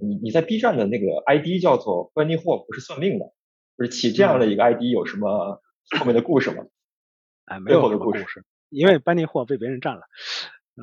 [0.00, 3.26] 你你在 B 站的那个 ID 叫做 Bunny 货不是算命的，
[3.78, 5.60] 就是起这样的一个 ID 有什么
[5.98, 6.64] 后面的故事吗？
[7.46, 10.02] 哎，没有的故事，因为班尼货被别人占了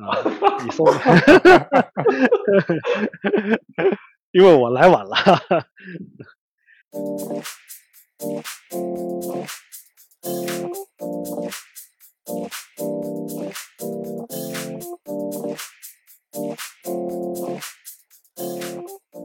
[0.04, 0.18] 啊！
[0.64, 0.84] 你搜，
[4.32, 5.16] 因为我来晚了。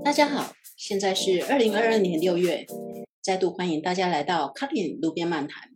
[0.04, 2.66] 大家好，现在是二零二二年六月，
[3.22, 5.70] 再度欢迎大家来到 Cutting 路边漫谈。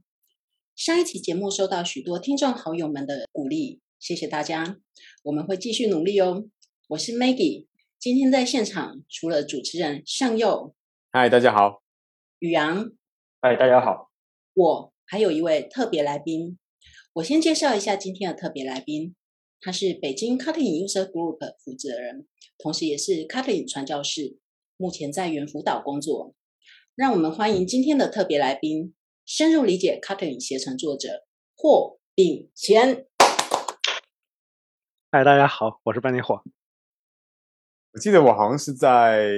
[0.76, 4.78] 上一期节目受到许多听众好友们的鼓励，谢谢大家，
[5.24, 6.46] 我们会继续努力哦。
[6.90, 7.68] 我是 Maggie，
[8.00, 10.74] 今天在现场除了主持人向右，
[11.12, 11.84] 嗨，大家好；
[12.40, 12.92] 宇阳，
[13.42, 14.10] 嗨，大家好；
[14.54, 16.58] 我还有一位特别来宾。
[17.14, 19.16] 我先介绍一下今天的特别来宾，
[19.60, 22.28] 他是北京 Cutting User Group 负责人，
[22.60, 24.40] 同时也是 Cutting 传教士，
[24.78, 26.34] 目前在猿辅导工作。
[26.96, 28.96] 让我们欢迎今天的特别来宾。
[29.28, 33.06] 深入理解 Cutting 携程作者霍炳乾。
[35.12, 36.42] 嗨，大家好，我是班尼霍。
[37.94, 39.30] 我记得我好像是在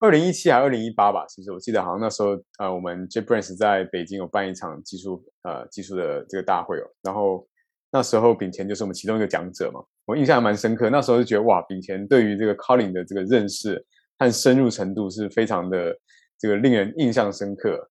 [0.00, 1.24] 二零一七还是二零一八吧。
[1.28, 6.90] 其实我记得好像那时候呃，我们 JetBrains 在北京有办一场技术呃技术的这个大会哦。
[7.02, 7.46] 然后
[7.92, 9.80] 那时候炳乾就是我们其中一个讲者嘛。
[10.06, 10.90] 我印象还蛮深刻。
[10.90, 13.84] 那时候就觉得哇，炳乾对于这个 Calling 的这个认识
[14.18, 15.96] 和深入程度是非常的
[16.38, 17.90] 这个令人印象深刻。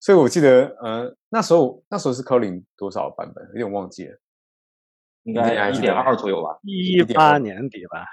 [0.00, 3.44] 所以我记得，呃，那时候那时候是 Calling 多少版本？
[3.48, 4.16] 有点忘记了，
[5.24, 6.58] 应该一点二左右吧。
[6.62, 8.04] 一八年底吧，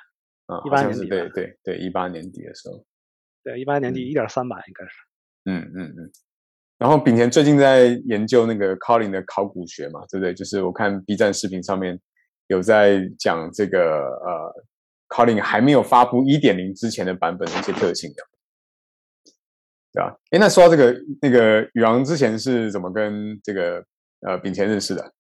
[0.47, 2.83] 啊，一八年底，对对对，一八年底的时候，
[3.43, 4.91] 对，一八年底一点三吧，应该是。
[5.45, 6.11] 嗯嗯嗯。
[6.79, 10.33] 然后炳田最近在研究那个 Calling 的考古学嘛，对不对？
[10.33, 12.01] 就是我看 B 站视频上面
[12.47, 14.53] 有在讲这个呃
[15.09, 18.23] ，Calling 还没有发布一点零之前的版本的一些特性的。
[19.93, 23.85] 对吧，哎，那说到这个，那个宇昂之前是怎么跟这个
[24.27, 25.13] 呃丙乾认识的？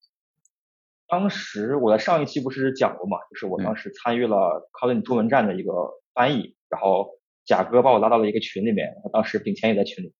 [1.07, 5.71] 当时我在上一期不是讲过嘛，就是我当时参与了 Colin 中文站的一个
[6.13, 7.09] 翻译，然后
[7.45, 10.13] 贾哥把我拉到了一个群里面，当时丙乾也在群里，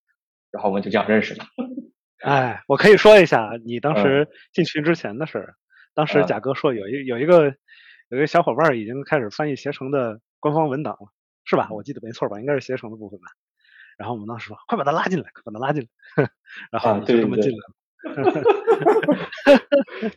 [0.52, 1.44] 然后我们就这样认识的。
[2.24, 5.56] 哎，我可以说一下你当时进群之前的事儿。
[5.96, 7.56] 当时贾哥说有一有一个
[8.10, 11.08] 有一个小伙伴已经开始翻译携程的官方文档了，
[11.46, 11.70] 是吧？
[11.72, 12.40] 我记得没错吧？
[12.40, 13.26] 应该是携程的部分吧。
[13.98, 15.88] 然后我们当时说：“快把他拉进来，快把他拉进来。
[16.70, 17.74] ”然后就这么进来了。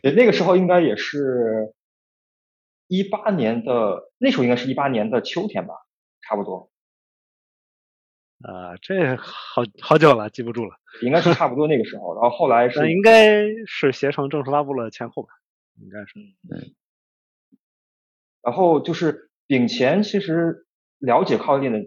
[0.15, 1.73] 那个时候应该也是
[2.87, 5.73] 一八年的，那时候应该是一八年的秋天吧，
[6.21, 6.69] 差不多。
[8.41, 10.75] 啊，这好好久了，记不住了。
[11.01, 15.29] 应该是差不多那个时候，然后后来是应该是携程正式发布了前后吧，
[15.81, 16.19] 应该是。
[16.19, 16.75] 嗯。
[18.41, 20.65] 然后就是丙乾，其实
[20.97, 21.79] 了解靠链的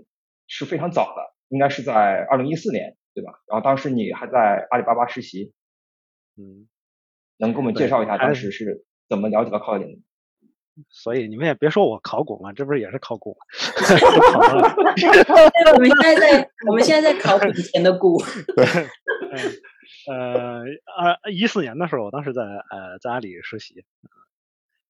[0.47, 1.33] 是非常早的。
[1.49, 3.33] 应该是在二零一四年，对吧？
[3.47, 5.53] 然后当时你还在阿里巴巴实习，
[6.39, 6.67] 嗯，
[7.37, 9.99] 能给我们介绍一下当时是怎么了解到靠点的？
[10.89, 13.37] 所以你们也别说我考古嘛，这不是也是考古吗？
[15.75, 18.19] 我们现在在我们现在在考古以前的古。
[18.57, 18.65] 对，
[20.09, 20.63] 呃，
[20.97, 23.85] 二一四年的时候，我当时在呃在阿里实习，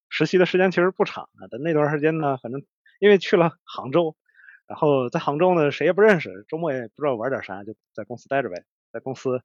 [0.09, 2.63] 实习的时间其实不长啊，但那段时间呢，反正
[3.01, 4.17] 因为去了杭州。
[4.69, 8.65] 然后在杭州呢，谁也不认识，周末也不知道玩点啥，就在公司待着呗。
[8.91, 9.43] 在公司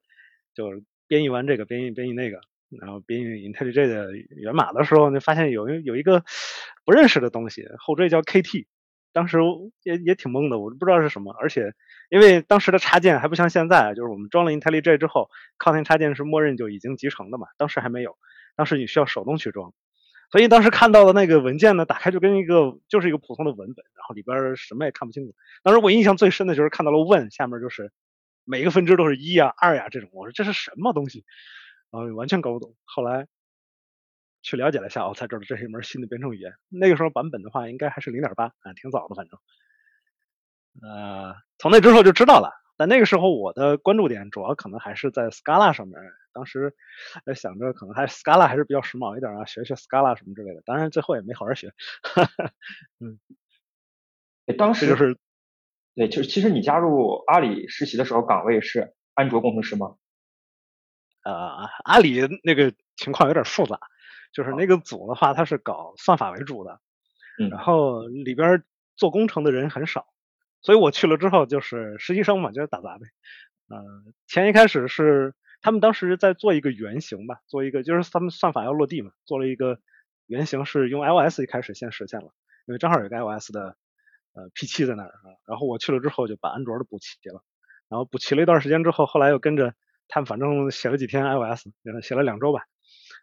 [0.53, 2.39] 就编译完这个，编译编译那个，
[2.79, 6.23] 然后编译 IntelliJ 的源码的时候，就发现有有一个
[6.85, 8.67] 不认识的东西，后缀叫 KT。
[9.17, 9.39] 当时
[9.81, 11.33] 也也挺懵的，我都不知道是什么。
[11.41, 11.73] 而且
[12.11, 17.47] 因为当时的插件还不像现在，就是我们装了 IntelliJ 之后，Kotlin 插件是默认就已经集成的嘛。
[17.57, 18.15] 当时还没有，
[18.55, 19.73] 当时你需要手动去装。
[20.29, 25.33] 所以当时看到的那个文件呢，打开就跟一个就是一个普通的文本，然后里边什么也看不清楚。
[25.63, 27.91] 当时我印象最深的就是看到了问下面就是
[28.45, 31.25] 每一个分支都是一呀、二呀这种，我说这是什么东西？
[31.91, 32.75] 然后完全搞不懂。
[32.83, 33.27] 后来
[34.47, 36.53] 去了解了一下，我才知道这是一门新的编程语言。
[36.69, 39.37] 那个时候版本的话应该还是零点八啊，挺早的，反正。
[40.81, 42.53] 呃，从那之后就知道了。
[42.77, 45.99] 但那个时候我的关注点主要可能还是在 Scala 上面，
[46.31, 46.75] 当时
[47.25, 50.61] 在想着可能还 Scala 还是比较时髦一点啊，学学 Scala 什么之类的。
[50.63, 51.73] 当然最后也没好好学。
[53.03, 53.19] 嗯，
[54.57, 55.17] 当时就是
[55.93, 59.95] 对，就是其实你加入阿里实习的时候，岗位是安卓工程师吗？
[61.23, 63.79] 呃，阿里那个情况有点复杂，
[64.37, 66.79] 就是那个组的话，它是搞算法为主的，
[67.49, 68.63] 然后里边
[68.95, 70.05] 做工程的人很少。
[70.61, 73.07] 所以我去了之后就是实习生嘛，就是打杂呗。
[73.67, 79.79] 嗯，前一开始是他们当时在做一个原型吧，做一个就是他们算法要落地嘛，做了一个
[80.27, 82.29] 原型是用 iOS 一开始先实现了，
[82.67, 83.75] 因为正好有个 iOS 的
[84.33, 85.13] 呃 P7 在那儿，
[85.47, 87.41] 然后我去了之后就把安卓的补齐了，
[87.89, 89.73] 然后补齐了一段时间之后，后来又跟着
[90.07, 91.69] 他们，反正写了几天 iOS，
[92.03, 92.61] 写了两周吧。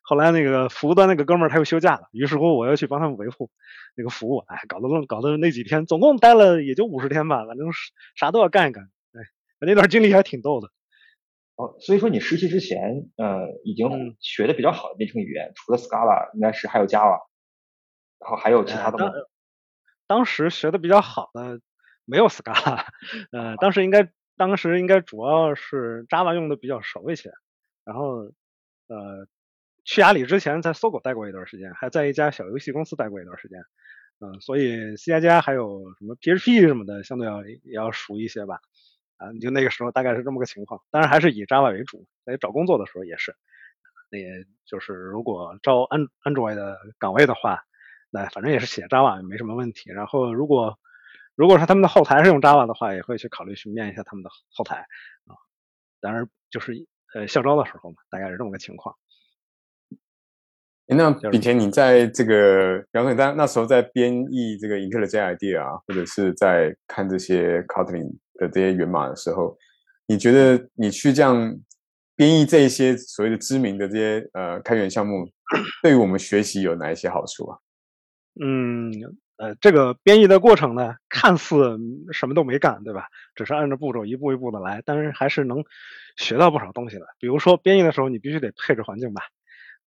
[0.07, 3.51] 后来那个服务端那个哥们儿他又休假了，于是乎我又去帮他们维护
[3.97, 7.69] 那个服务，哎，搞得搞得那几天总共待了也就五十天吧，反正
[8.15, 8.85] 啥都要干一干，
[9.15, 9.21] 哎，
[9.61, 10.69] 那段经历还挺逗的。
[11.57, 17.23] 哦，所以说你实习之前，呃，已经学的比较好的编程语言，除了 Scala，应该是还有 Java，
[18.21, 19.11] 然后还有其他的吗？
[20.07, 21.61] 当时学的比较好的
[22.05, 22.85] 没有 Scala，
[23.33, 27.33] 呃，当时应该当时应该主要是 Java 用的比较熟一些，
[27.87, 28.31] 然后
[28.89, 29.27] 呃。
[29.85, 33.61] 去阿里之前在搜狗待过一段时间，还在一家小游戏公司待过一段时间，
[34.21, 38.61] 嗯，所以 C 加加还有什么 PHP 什么的，相对要也要熟一些吧，
[39.19, 43.37] 啊，就那个时候大概是这么个情况，当然还是以 Java 为主，在找工作的时候也是，
[44.11, 47.65] 那也就是如果招安安卓的岗位的话，
[48.11, 50.79] 那反正也是写 Java 没什么问题，然后如果
[51.35, 54.87] 如果说他们的后台是用 Java 的话，也会去考虑去面一下他们的后台，
[55.27, 55.37] 啊，
[56.01, 58.97] 当然就是呃校招的时候嘛，大概是这么个情况。
[60.87, 69.57] 那比田，你在这个，比方说你在那时候在编译这个 IntelliJ IDEA 啊，或者是在看这些 Kotlin 的这些源码的时候，
[70.07, 71.57] 你觉得你去这样
[72.15, 75.27] 编译这一些所谓的知名的这些呃开源项目，
[75.83, 77.59] 对于我们学习有哪一些好处啊？
[78.39, 78.93] 嗯，
[79.39, 81.79] 呃，这个编译的过程呢，看似
[82.13, 83.07] 什么都没干，对吧？
[83.35, 85.65] 只是按照步骤一步一步的来，但是还是能
[86.17, 87.07] 学到不少东西的。
[87.19, 89.23] 比如说编译的时候，你必须得配置环境吧。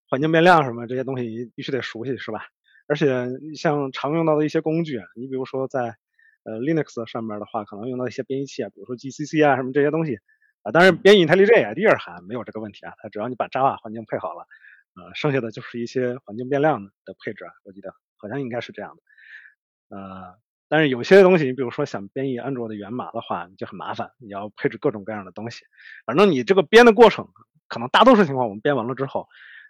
[0.09, 2.45] 环境变量什么这些东西你必须得熟悉是吧？
[2.88, 5.98] 而且像常用到的一些工具啊，你比如说在
[6.44, 10.19] 呃 Linux 上面的话，可能用到一些编译器啊，比如说 GCC 啊什么这些东西
[10.63, 10.71] 啊。
[10.71, 14.48] 当然编译 IntelliJ IDEA 还没有这个问题啊，它只要你把 Java 环境配好了，
[14.95, 17.51] 呃，剩下的就是一些环境变量的配置啊。
[17.65, 19.98] 我记得好像应该是这样的。
[19.98, 20.36] 呃，
[20.69, 25.65] 但是有些东西，你比如说想编译安卓的源码的话，就很麻烦，你要配置各种各样的东西。
[26.06, 27.27] 反正你这个编的过程，
[27.68, 29.27] 可能大多数情况我们编完了之后。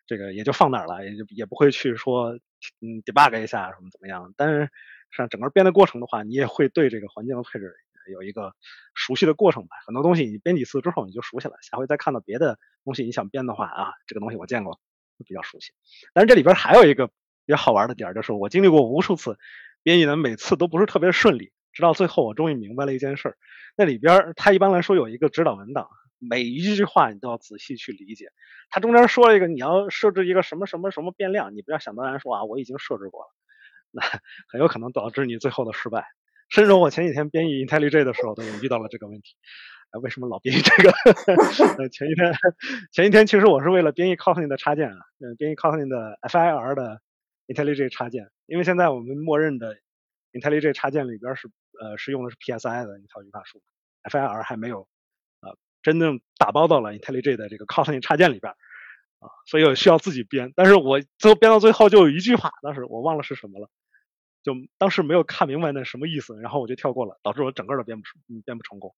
[0.07, 2.39] 这个也就放那儿了，也就也不会去说，
[2.81, 4.33] 嗯，debug 一下什么怎么样。
[4.37, 4.69] 但是
[5.11, 7.75] 像整个编的过程的话，你也会对这个环境的配置
[8.11, 8.53] 有一个
[8.95, 9.75] 熟悉的过程吧。
[9.85, 14.79] 很多东西你编几次之后你就熟悉了，下回再看到别的东西你想编的话啊，这个东西我见过，
[15.27, 15.73] 比较熟悉。
[16.13, 17.13] 但是这里边还有一个比
[17.49, 19.37] 较好玩的点，就是我经历过无数次
[19.83, 23.37] 编译的，每次都不是特别顺利，直到最后我终于明白了一件事儿。
[23.75, 25.89] 那里边它一般来说有一个指导文档。
[26.19, 28.27] 每一句话你都要仔细去理解，
[28.69, 33.29] 它中间说了一个你要设置一个什么什么什么变量，你不要想当然说啊我已经设置过了，
[33.91, 34.01] 那
[34.49, 36.05] 很有可能导致你最后的失败。
[36.49, 39.35] 甚至我前几天编译 IntelliJ 的时候都遇到了这个问题，
[39.91, 40.93] 啊为什么老编译这个？
[41.89, 42.33] 前一天
[42.91, 47.01] 前一天其实我是为了编译 Kotlin 的插件啊，嗯编译 Kotlin 的 FIR 的
[47.47, 49.75] IntelliJ 插件，因为现在我们默认的
[50.31, 51.49] IntelliJ 插件里边是
[51.81, 53.61] 呃是用的是 PSI 的一套语法树
[54.09, 54.87] ，FIR 还没有。
[55.87, 58.51] 真正打包到了 IntelliJ 的这个 Kotlin 插件里边
[59.19, 60.51] 啊，所以我需要自己编。
[60.53, 63.69] 但是我最后编到最后就有一句话，当时我忘了是什么了，
[64.43, 68.93] 就当时没有看明白那什么意思，然后我就跳过了，导致我整个都编不出，编不成功。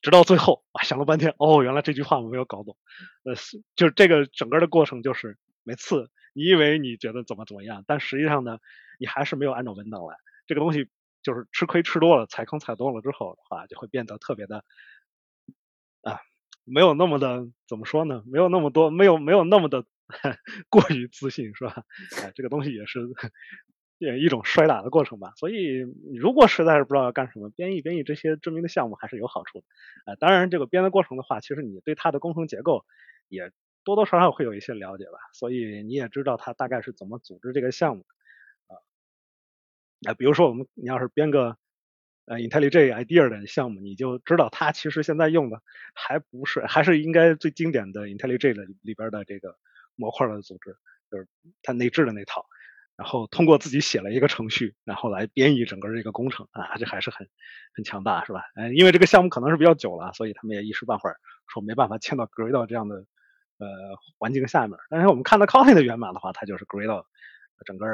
[0.00, 2.76] 直到最后啊，想了半天，哦，原来这句话我没有搞懂。
[3.24, 3.34] 呃，
[3.74, 8.58] 就是这个整个的过程，就是每次你以为你觉得怎么怎么样，但实际上呢，
[9.00, 10.14] 你还是没有按照文档来。
[10.46, 10.88] 这个东西
[11.24, 14.64] 就是吃亏吃多了，踩坑踩多了之后的话，就会变得特别的。
[16.06, 16.20] 啊，
[16.64, 18.22] 没有那么的怎么说呢？
[18.26, 19.84] 没有那么多，没有没有那么的
[20.70, 21.82] 过于自信，是吧？
[22.22, 23.00] 哎，这个东西也是
[23.98, 25.32] 也一种摔打的过程吧。
[25.36, 25.80] 所以，
[26.16, 30.12] 如果实在是不知道要干什么，编译编译这些知名的项目还是有好处的。
[30.12, 32.84] 啊，当然，这个编的过程的话，其实你对它的工程结构
[33.28, 33.50] 也
[33.82, 35.18] 多多少少会有一些了解吧。
[35.32, 38.06] 所以你也知道它大概是怎么组织这个项目
[38.68, 38.78] 啊。
[40.08, 41.56] 啊，比如说我们你要是编个。
[42.26, 45.62] 呃，IntelliJ IDEA 的项目，你就知道它其实现在用的
[45.94, 49.56] 还不是，还是应该最经典的 IntelliJ 的里边的这个
[49.94, 50.76] 模块的组织，
[51.08, 51.28] 就是
[51.62, 52.44] 它内置的那套。
[52.96, 57.28] 然后通过自己写了一个程序，然后来编译整个这个工程啊，这还是很
[57.74, 58.42] 很强大，是吧？
[58.54, 61.16] 哎，因为这个项目可能是比较久了，所以他们也一时半会儿
[61.46, 62.96] 说没办法迁到 Gradle 这样的
[63.58, 63.66] 呃
[64.18, 64.78] 环境下面。
[64.90, 67.04] 但是我们看到 c o t l i n 的源码的话，它就是 Gradle
[67.64, 67.86] 整个。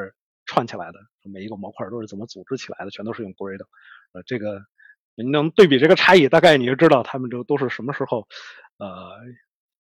[0.47, 3.61] 串起来的每一个模块都是怎么组织起来的，全都是用 grad。
[4.13, 4.61] 呃，这个
[5.15, 8.27] 你能对比这个差异，大概你就知道他们这都是什么时候
[8.79, 9.13] 呃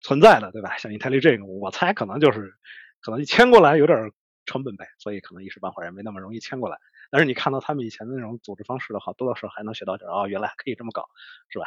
[0.00, 0.76] 存在的，对吧？
[0.78, 2.54] 像 IntelliJ，我猜可能就是
[3.00, 4.10] 可能迁过来有点
[4.46, 6.78] 成本呗，所以可能一时半会儿也没那么容易迁过来。
[7.10, 11.06] 但是你看到他们以前的那种组织方式的话，多多少少还能学到点哦，原来可以这么搞，
[11.48, 11.66] 是吧？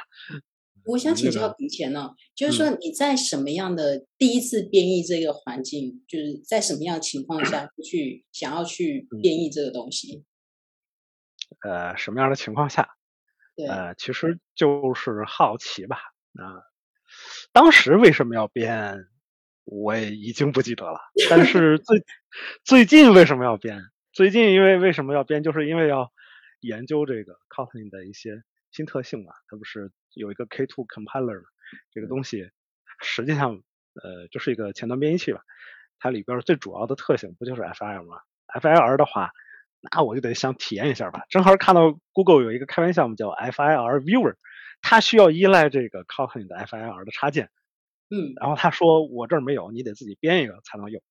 [0.84, 10.24] 我想请教平前呢，就是说你在什么样的第一次编译这个环境，就是在什么样的情况下 去想要去编译这个东西？
[11.64, 12.90] 呃什么样的情况下？
[13.56, 15.98] 对，呃，其实就是好奇吧。
[16.34, 16.62] 啊，
[17.54, 19.08] 当时为什么要编，
[19.64, 21.00] 我也已经不记得了。
[21.30, 22.04] 但是最
[22.64, 23.80] 最近为什么要编？
[24.12, 26.12] 最近因为为什么要编，就是因为要
[26.60, 28.44] 研究这个 Kotlin 的一些
[28.76, 29.32] 新特性嘛。
[29.48, 31.42] 它不是有一个 K2 compiler
[31.92, 32.50] 这个东西，
[33.02, 33.62] 实际上
[34.04, 35.42] 呃就是一个前端编译器吧。
[36.00, 38.18] 它里边最主要的特性不就是 FIR 吗
[38.48, 39.32] ？FIR 的话。
[39.92, 41.26] 那我就得想体验一下吧。
[41.30, 44.34] 正好看到 Google 有一个开源项目叫 FIR Viewer，
[44.82, 47.52] 它需要依赖这个 Kotlin 的 FIR 的插件。
[48.10, 51.04] 嗯，然后他说我这儿没有，你得自己编一个才能用。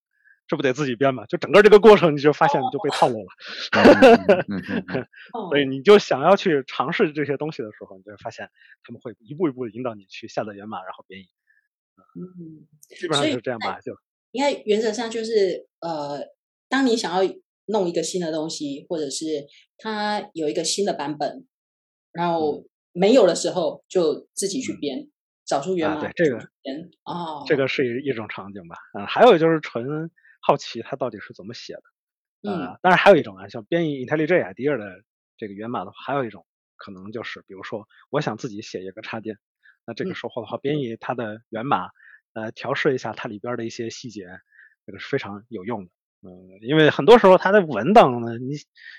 [0.47, 1.27] 这不得自己编吗？
[1.27, 3.29] 就整个这个过程，你就发现你就被套路了。
[5.51, 8.51] 所以你就想要去尝试这些东西的时候，你就会发现
[8.83, 11.27] 他们会一步一步引导你去下载源码，然后编译。
[12.17, 12.67] 嗯，
[12.99, 13.81] 基本上是这样吧。
[13.81, 13.97] 就
[14.33, 16.21] 应该原则上就是呃，
[16.69, 17.35] 当你想要。
[17.67, 19.47] 弄一个新的东西，或者是
[19.79, 21.47] 它有一个新的版本，
[22.13, 25.09] 然后没有的时候就自己去编，
[25.47, 25.99] 找出源码。
[25.99, 28.77] 对这个编哦，这个是一种场景吧。
[28.99, 30.11] 嗯，还有就是纯
[30.47, 31.83] 好奇它到底是怎么写的。
[32.47, 35.03] 嗯，当然还有一种啊，像编译 IntelliJ IDEA 的
[35.39, 36.47] 这个源码的话，还有一种
[36.77, 39.39] 可能就是，比如说我想自己写一个插件，
[39.87, 41.89] 那这个时候的话，编译它的源码，
[42.35, 44.27] 呃，调试一下它里边的一些细节，
[44.85, 45.91] 这个是非常有用的。
[46.21, 48.57] 嗯，因为很多时候它的文档呢，你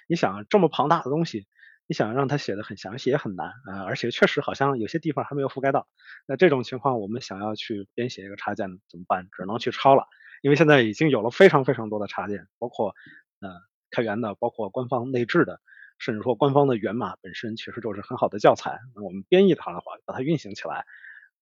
[0.07, 1.45] 你想这么庞大的东西，
[1.85, 5.87] 你想让它写的很详细也很难啊，而且确实好像有些地方还没有覆盖到。
[6.27, 9.27] 那这种情况，我们想要去编写一个插件怎么办？
[9.37, 10.07] 只能去抄了，
[10.45, 12.93] 因为现在已经有了非常非常多的插件，包括
[13.39, 13.49] 呃
[13.89, 15.59] 开源的，包括官方内置的，
[15.97, 18.79] 甚至说官方的源码本身其实就是很好的教材。
[18.93, 20.85] 那我们编译它的话，把它运行起来，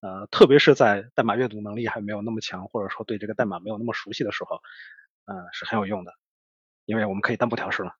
[0.00, 4.62] 呃，特别是在代码阅读能力还没有那么强，或者说对这个代码没有那么熟悉的时候。
[5.26, 6.14] 嗯，是很有用的，
[6.86, 7.94] 因为我们可以单步调试了。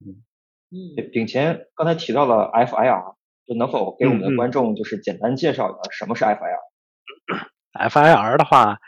[0.00, 0.22] 嗯
[0.70, 8.78] 嗯，丙前刚才提到了 FIR，就能否给我们的观众就是简单介绍一下什么是 FIR？FIR 的话，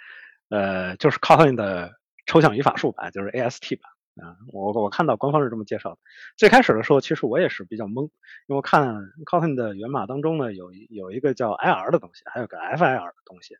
[0.48, 1.92] 呃，就是 Kotlin 的
[2.26, 3.88] 抽象语法树吧，就是 AST 吧。
[4.16, 5.98] 啊，我我看到官方是这么介绍的。
[6.36, 8.10] 最开始的时候，其实我也是比较懵，因
[8.48, 8.94] 为我看
[9.26, 13.56] Kotlin 的源码当中呢，有有一个叫 IR 的东西，还有个 FIR 的东西。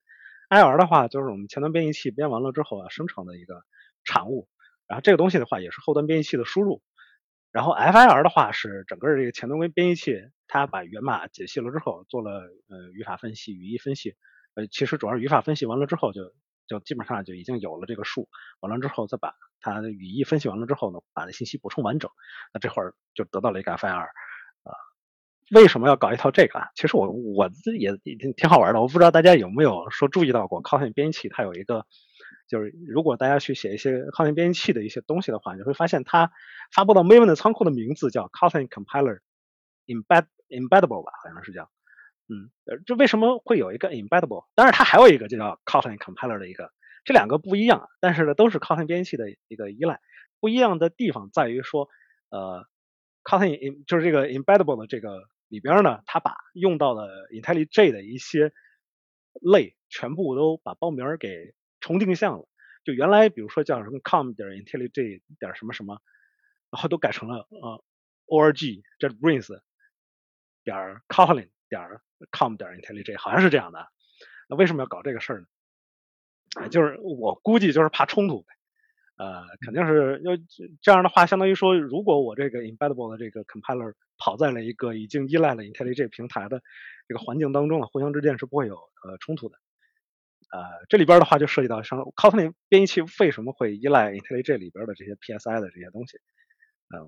[0.51, 3.63] IR 的话，就是我们前端编译器编完了之后啊，生成的一个。
[4.07, 4.51] 产物，
[4.87, 6.83] 然后这个东西的话也是后端编译器的输入，
[7.53, 14.15] 然后 FIR 的话是整个这个前端编译器，它把源码解析了之后，做了呃语法分析、语义分析，
[14.53, 16.35] 呃其实主要是语法分析完了之后，就
[16.67, 18.29] 就基本上就已经有了这个数，
[18.61, 22.11] 完了之后再把它的语义分析完了之后呢，把那信息补充完整，
[22.53, 24.07] 那这会儿就得到了一个 FIR。
[25.55, 26.69] 为什么要搞一套这个啊？
[26.75, 31.87] 其实我我自己也挺挺好玩的，我不知道大家有没有说注意到过，Kotlin 编译器它有一个。
[32.47, 36.31] 就是如果大家去写一些 Kotlin 编译器的一些东西的话，你会发现它
[36.75, 39.21] 发布到 Maven 的仓库的名字叫 Kotlin Compiler
[39.87, 41.71] Embed Embeddable 吧，好像是叫，
[42.29, 42.51] 嗯，
[42.87, 44.47] 这为什么会有一个 Embeddable？
[44.55, 46.73] 当然它还有一个就叫 Kotlin Compiler 的一个，
[47.05, 50.01] 这两个不一样，但是呢都是 Kotlin 编译器的一个依赖。
[50.41, 51.89] 不一样的地方在于说，
[52.31, 52.67] 呃
[53.23, 58.53] ，Kotlin 就是这个 Embeddable 的这个里边呢，它把用到的 IntelliJ 的一些
[59.41, 61.55] 类全部都把包名给。
[61.81, 62.49] 重定向了，
[62.83, 66.01] 就原来比如说叫什么 com 点 IntelliJ 点什么什么，
[66.71, 67.85] 然后都改成了呃
[68.27, 69.61] org JetBrains
[70.65, 72.01] 点 Kotlin 点
[72.31, 73.89] com 点 IntelliJ，好像是这样的。
[74.49, 76.69] 那为什么要搞这个事儿呢？
[76.69, 78.47] 就是我估计就是怕冲突呗。
[79.17, 80.33] 呃，肯定是要
[80.83, 86.63] 这样的话，相当于说，如果我这个 embeddable 的这个 compiler 跑在了一个已经依赖了 IntelliJ 平台的
[87.07, 89.57] 这个环境当中了，互相之间是不会有呃冲突的。
[90.51, 96.19] 呃，这里边的话就涉及到像 Kotlin 编译器为什么会依赖 IntelliJ 里边的这些 PSI 的这些东西？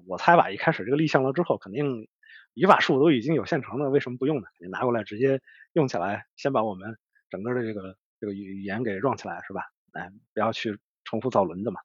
[0.07, 2.09] 我猜吧，一开始这个立项了之后，肯定
[2.55, 4.47] 语法树都已经有现成的，为什么不用呢？
[4.61, 5.41] 你拿过来直接
[5.73, 6.97] 用起来，先把我们
[7.31, 9.63] 整个的这个这个语言给 run 起来，是吧？
[9.93, 11.81] 哎，不要去重复造轮子嘛。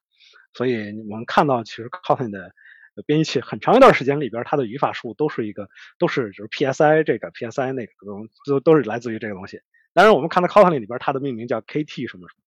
[0.54, 2.52] 所以我们看到，其实 Kotlin 的
[3.06, 5.68] 编译器很长一段时间里边，它的语法树都是一个
[5.98, 7.92] 都是就是 PSI 这个 PSI 那个
[8.46, 9.60] 都都是来自于这个东西。
[9.94, 12.41] 当然，我们看到 Kotlin 里边它的命名叫 KT 什么什么，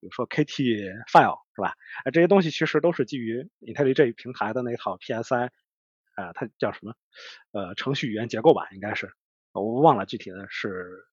[0.00, 1.74] 比如说 KT file 是吧？
[2.04, 5.50] 哎，这些东西其实都是基于 Intelij 平台的那套 PSI，
[6.14, 6.94] 啊，它叫什么？
[7.52, 9.12] 呃，程序语言结构吧，应该是，
[9.52, 11.04] 我忘了具体的是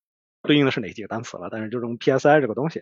[0.43, 1.49] 对应的是哪几个单词了。
[1.51, 2.81] 但是就这种 PSI 这个东西，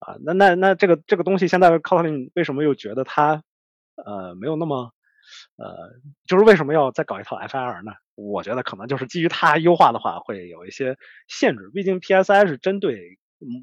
[0.00, 3.42] 啊，那那那这个这个东西现在 Kotlin 为什么又觉得它
[3.96, 4.92] 呃没有那么
[5.56, 7.92] 呃，就是为什么要再搞一套 FIR 呢？
[8.16, 11.70] 我觉得可能就是基于它优化的话，会有一些限制。
[11.72, 13.18] 毕竟 PSI 是针对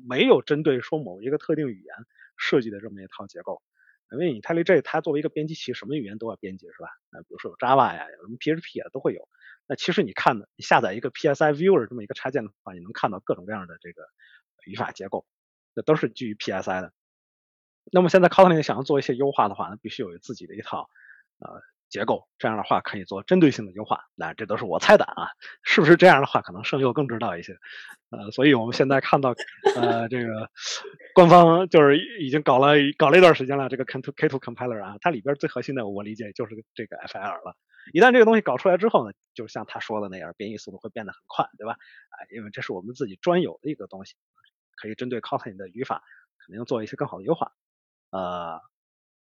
[0.07, 1.95] 没有针对说某一个特定语言
[2.37, 3.61] 设计的这么一套结构。
[4.09, 6.87] 因为 IntelliJ 它作为一个编辑器，什么语言都要编辑是吧？
[7.11, 9.27] 啊，比如说有 Java 呀，有什么 PHP 啊都会有。
[9.67, 14.03] 那其实你看的，你下载一个 PSI Viewer 这么一个插件的话，你能看到各种各样的这个
[14.65, 15.25] 语法结构，
[15.73, 16.93] 那都是基于 PSI 的。
[17.91, 20.89] 那么现在 Kotlin 想要做一些优化的话，那必须有自己的一套
[21.39, 24.05] 呃结构，这样的话可以做针对性的优化。
[24.15, 25.31] 那这都是我猜的啊，
[25.63, 27.57] 是不是这样的话，可能胜佑更知道一些。
[28.09, 29.35] 呃，所以我们现在看到
[29.75, 30.49] 呃这个
[31.13, 37.55] 官方就是已经搞了搞了一段时间了，这个 K2 K2 Compiler 啊，它里边最核心的我理解就是这个 FIR 了。
[37.93, 41.73] 一旦这个东西搞出来之后呢，就像他说的那样，编译速度会变得很快，对吧？
[41.73, 44.15] 啊，因为这是我们自己专有的一个东西，
[44.75, 46.03] 可以针对 Kotlin 的语法
[46.45, 47.51] 肯定做一些更好的优化。
[48.11, 48.61] 呃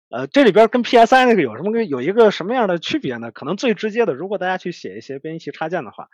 [0.08, 3.32] 呃，这里边跟 PSI 那个有什么有一个什么样的区别呢？
[3.32, 6.08] 可能最直接的，如果大家去写一些编译器插件的话，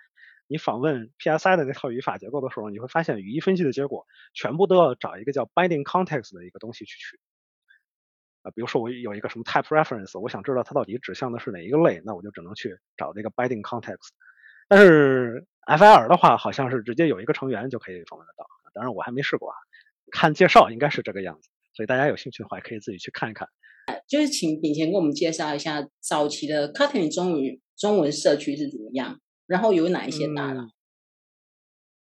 [0.47, 7.19] 你访问 PSI 的那套语法结构的时候，你会发现语义分析的结果全部都要找一个叫 binding context 的一个东西去取。
[8.43, 14.09] 啊，比如说我有一个什么 type reference，我想知道它到底指向的是哪一个类，那我就只能去找这个 binding context。
[14.69, 18.47] 但是 FIR 的话，好像是直接有一个成员就可以访问得到。
[18.75, 19.57] 当然我还没试过啊，
[20.11, 21.51] 看介绍应该是这个样子。
[21.75, 23.49] 所以大家有兴趣的话，可以自己去看一看。
[24.09, 30.69] 就是请炳贤给我们介绍一下早期的 Kotlin 中文中文社区是怎么样，然后有哪一些大佬。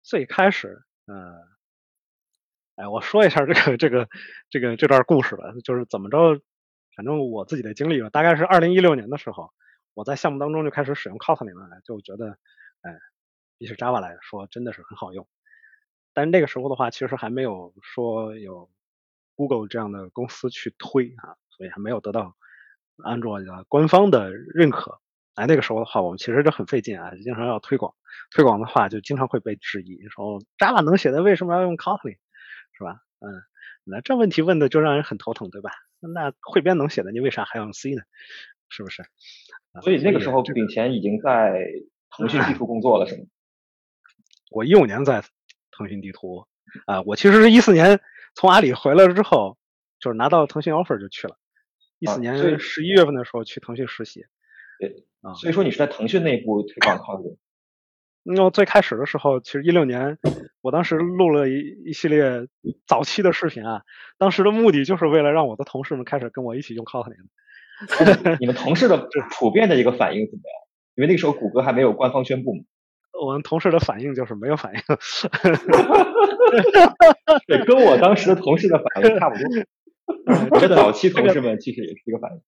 [0.02, 1.40] 最开始，呃，
[2.75, 4.08] 哎，我说一下这个这个
[4.50, 6.42] 这个这段故事吧，就是怎么着，
[6.96, 9.54] 反正我自己的经历吧，大概是二零一六年的时候，
[9.94, 12.38] 我在项目当中就开始使用 Kotlin 了，就觉得，
[12.82, 13.00] 哎，
[13.58, 15.28] 比起 Java 来说，真的是很好用。
[16.13, 18.70] 但那个时候的话，其实还没有说有。
[19.36, 22.38] Google 这样的公司去推啊，所以还没有得到
[23.04, 25.02] 安卓的官方的认可。
[25.36, 27.96] 哎，那个时候的话，我们其实就很费劲啊，经常要推广。
[28.32, 32.18] 推广的话，就经常会被质疑，说 Java 能写的为什么要用 Kotlin，
[32.78, 33.02] 是吧？
[33.20, 33.42] 嗯，
[33.84, 35.72] 那这问题问的就让人很头疼，对吧？
[36.00, 38.02] 那汇编能写的，你为啥还要用 C 呢？
[38.70, 39.04] 是不是？
[39.82, 41.63] 所以那个时候，炳前已经在
[42.12, 43.24] 腾讯地图工作了，是吗？
[44.52, 45.24] 我一五年在
[45.72, 46.46] 腾讯地图
[46.86, 48.00] 啊，我其实是一四年。
[48.36, 49.58] 从阿里回来了之后，
[50.00, 51.38] 就是拿到腾讯 offer 就去了。
[52.00, 54.26] 一四年十一月份的时候去腾讯实习。
[54.80, 57.38] 对啊，所以说你是在腾讯内部推广 Kotlin。
[58.26, 60.18] 那最开始的时候，其实一六年，
[60.62, 62.48] 我当时录了一一系列
[62.86, 63.82] 早期的视频啊，
[64.18, 67.28] 当时的目的就是为了让我的同事们开始跟我一起用 Kotlin。
[68.40, 70.54] 你们同事的 普遍的一个反应怎么样？
[70.96, 72.64] 因为那个时候谷歌还没有官方宣布嘛。
[73.20, 74.80] 我们同事的反应就是没有反应。
[77.48, 80.60] 对，跟我当时的同事的反应差不多。
[80.60, 82.42] 这早期同事们其实也是一个反应。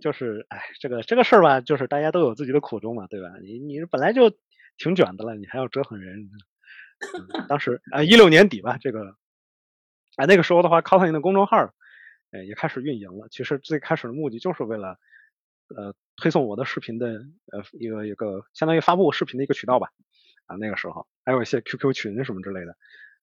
[0.00, 3.28] 就是，哎，这个这个事儿吧，就是大家都有自己的苦衷嘛，对吧？
[3.42, 4.32] 你你本来就
[4.76, 6.30] 挺卷的了，你还要折腾人。
[7.48, 9.16] 当时啊，一六年底吧，这个，
[10.16, 11.72] 哎，那个时候的话，Kotlin 的公众号，
[12.30, 13.28] 哎，也开始运营了。
[13.30, 14.98] 其实最开始的目的就是为了，
[15.74, 17.06] 呃，推送我的视频的，
[17.52, 19.90] 呃，一个一个相当于发布视频的一个渠道吧。
[20.46, 22.76] 啊，那个时候还有一些 QQ 群什么之类的，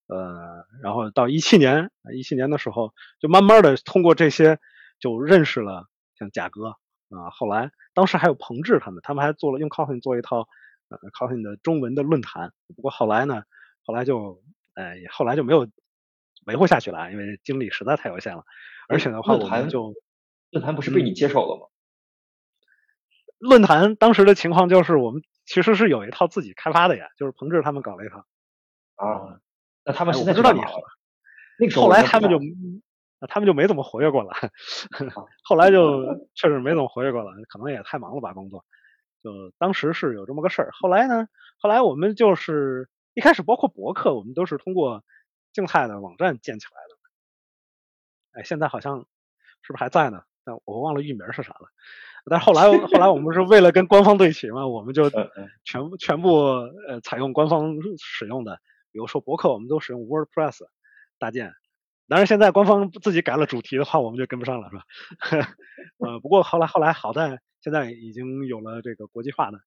[0.07, 4.59] 呃，然后到一七年，一七年的时候，就慢慢的通过这些
[4.99, 6.69] 就认识了像贾哥
[7.09, 10.47] 啊，后来当时还有彭志他们，他们还做了用 Kotlin 做一套
[10.89, 13.43] 呃 Kotlin 的中文的论坛，不过后来呢，
[13.83, 14.41] 后来就
[14.73, 15.67] 呃后来就没有
[16.45, 18.43] 维护下去了，因为精力实在太有限了，
[18.87, 19.93] 而且的话我们就
[20.51, 21.67] 论坛不是被你接手了吗？
[23.37, 25.23] 论坛当时的情况就是我们。
[25.49, 28.25] 其实是有一套自己开发的呀，就是彭志他们搞了一套。
[28.95, 29.39] 啊，
[29.85, 30.59] 那他们现在知道你
[31.57, 32.37] 那后来他们就，
[33.27, 34.31] 他们就没怎么活跃过了。
[35.43, 36.03] 后来就
[36.35, 38.63] 确实没怎么活跃过了，可能也太忙了吧工作。
[39.23, 40.69] 就当时是有这么个事儿。
[40.73, 41.27] 后来呢，
[41.59, 45.03] 后来我们就是一开始包括博客，我们都是通过
[45.53, 48.39] 静态的网站建起来的。
[48.39, 48.99] 哎，现在好像
[49.63, 50.21] 是不是还在呢？
[50.43, 51.69] 但我忘了域名是啥了。
[52.29, 55.09] 但后来，后来我们是为了跟官方对齐嘛，我们就
[55.65, 56.35] 全部全部
[56.87, 58.59] 呃采用官方使用的，
[58.91, 60.59] 比如说博客，我们都使用 WordPress
[61.19, 61.53] 搭建。
[62.07, 64.83] 当然，现在官方自己改了主题的话，我们就跟不上了，是吧？
[65.99, 69.59] 呃，不过后来后来好在现在已经有了这个国际化的。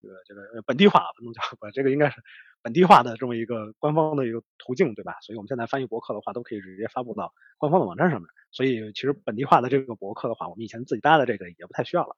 [0.00, 2.22] 这个这个本地化不能叫不，这个应该是
[2.62, 5.16] 本地化的这么一个官方的一个途径，对吧？
[5.22, 8.28] 所以我们现在翻译博客的话，都可以直接发布到官方的网站上面。
[8.52, 12.14] 所以其实本地化的这个博客的话，我们以前自己搭的这个也不太需要了。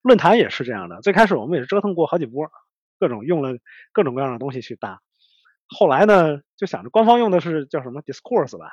[0.00, 2.48] 论坛也是这样的，最开始我们也是折腾过好几波，
[3.00, 3.58] 各种用了
[3.92, 5.00] 各种各样的东西去搭。
[5.66, 8.68] 后来呢，就想着官方用的是叫什么 Discourse 吧，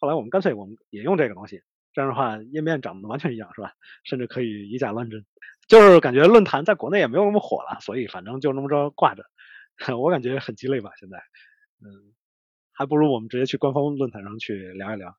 [0.00, 3.74] 后来我们干脆我们也用这个东西，这样的话页面长得完全一样，是吧？
[4.02, 5.24] 甚至可以以假乱真。
[5.68, 9.24] 就是感觉论坛在国内也没有那么火了，所以反正就那么着挂着，
[9.98, 10.90] 我感觉很鸡肋吧。
[10.98, 11.18] 现在，
[11.84, 12.14] 嗯，
[12.72, 15.14] 还不如我们直接去官方论坛上去聊一聊，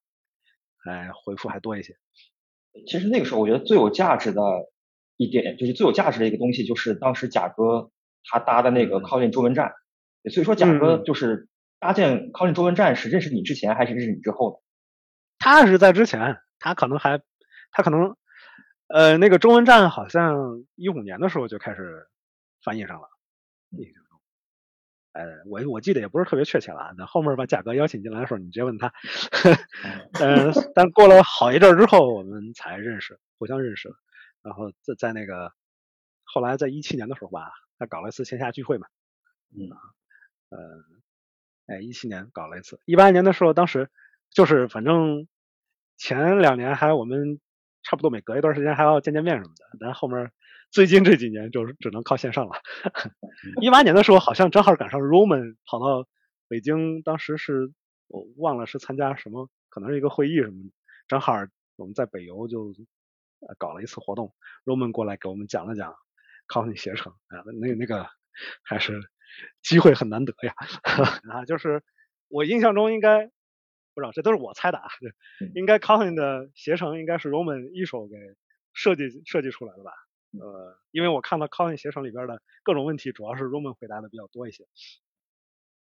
[0.85, 1.95] 哎，回复还多一些。
[2.87, 4.41] 其实那个时候我觉得最有价值的
[5.15, 7.91] 一点，就是最有价值的一个东西，就是当时贾哥
[8.23, 9.73] 他搭的那个 Kotlin 中文站。
[10.31, 11.47] 所以说，贾哥就是
[11.79, 14.57] 搭建 Kotlin 中文站是认识你之前还是认识你之后的？
[15.41, 17.21] 他是在之前，他可能还
[17.71, 18.15] 他可能
[18.87, 22.07] 呃那个中文站好像一五年的时候就开始
[22.63, 23.09] 翻译上了。
[25.13, 26.93] 呃，我我记得也不是特别确切了。
[26.97, 28.93] 那后面把贾哥邀请进来的时候，你直接问他。
[30.21, 33.95] 嗯， 但过了好一阵之后，我们才认识，互相认识了。
[34.41, 35.51] 然后在在那个
[36.23, 38.87] 后来在一七年的时候吧，他搞了一次线下聚会嘛。
[39.53, 39.67] 嗯。
[40.49, 43.89] 呃，哎，一七年搞了一次，一八年的时候，当时
[44.31, 45.27] 就是反正
[45.97, 47.39] 前两年还我们
[47.83, 50.31] 差不多每隔一段时间还要见见面什么的，但后面。
[50.71, 52.53] 最近这几年就是只能靠线上了。
[53.59, 56.07] 一八年的时候，好像正好赶上 Roman 跑到
[56.47, 57.73] 北京，当时是
[58.07, 60.71] 我忘了是参加什么，可能是一个会议什么，
[61.09, 61.33] 正好
[61.75, 62.73] 我们在北邮就
[63.57, 65.93] 搞了一次活动，Roman 过来给我们讲了讲
[66.47, 68.07] Kotlin 携程啊，那那个
[68.63, 69.01] 还是
[69.61, 70.53] 机会很难得呀。
[71.29, 71.83] 啊，就是
[72.29, 73.29] 我印象中应该
[73.93, 74.87] 不知道，这都是我猜的啊，
[75.55, 78.15] 应该 Kotlin 的携程应该是 Roman 一手给
[78.73, 79.91] 设计设计出来的吧。
[80.39, 84.65] 呃，因为我看到 Kotlin 携程里边的各种问题，主要是 Roman 回答的比较多一些。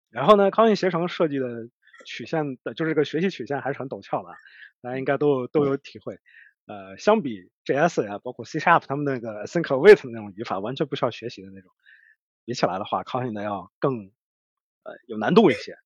[0.09, 1.69] 然后呢，Kotlin 携程设计的
[2.05, 4.29] 曲线的，就是这个学习曲线还是很陡峭的，
[4.81, 6.19] 大家应该都都有体会。
[6.65, 11.71] 呃，相比 JS 呀，包括 C Sharp 他们那个 think await 的那种语法，完全不需要学习的那种，
[12.45, 14.11] 比起来的话，Kotlin 的要更
[14.83, 15.77] 呃有难度一些。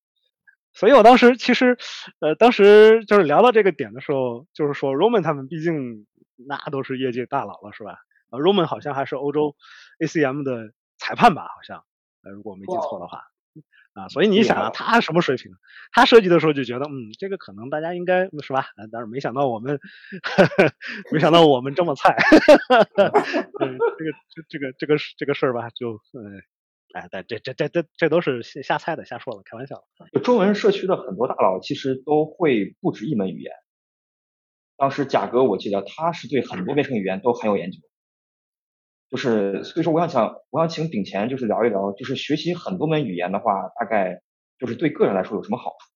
[0.76, 1.78] 所以我当时其实
[2.20, 7.98] 呃，当时就是聊到这个点的时候，就是说 Roman 他们毕竟那都是业界大佬了，是吧
[8.30, 9.56] ？Roman 好像还是欧洲
[10.00, 11.44] ACM 的裁判吧？
[11.44, 11.84] 好像，
[12.24, 13.24] 呃，如果我没记错的话，
[13.94, 15.54] 啊，所以你想啊，他什么水平？
[15.94, 18.66] 他设计的时候就觉得，嗯，这个可能大家应该是吧？
[18.92, 19.80] 但是没想到我们，
[21.14, 22.14] 没想到我们这么菜，
[23.62, 26.44] 嗯，这个这这个这个这个事儿吧，就，嗯，
[26.96, 29.84] 哎，但这这这这这都是瞎猜的，瞎说的，开玩笑。
[30.24, 33.52] 中文社区的很多大佬其实都会不止一门语言。
[34.78, 37.80] 当时贾哥，我记得他是对很多 编程语言都很有研究。
[39.10, 44.22] 就是，所以说我想想，我想请顶前就是聊一聊，就是学习很多门语言的话，大概
[44.58, 45.92] 就是对个人来说有什么好处？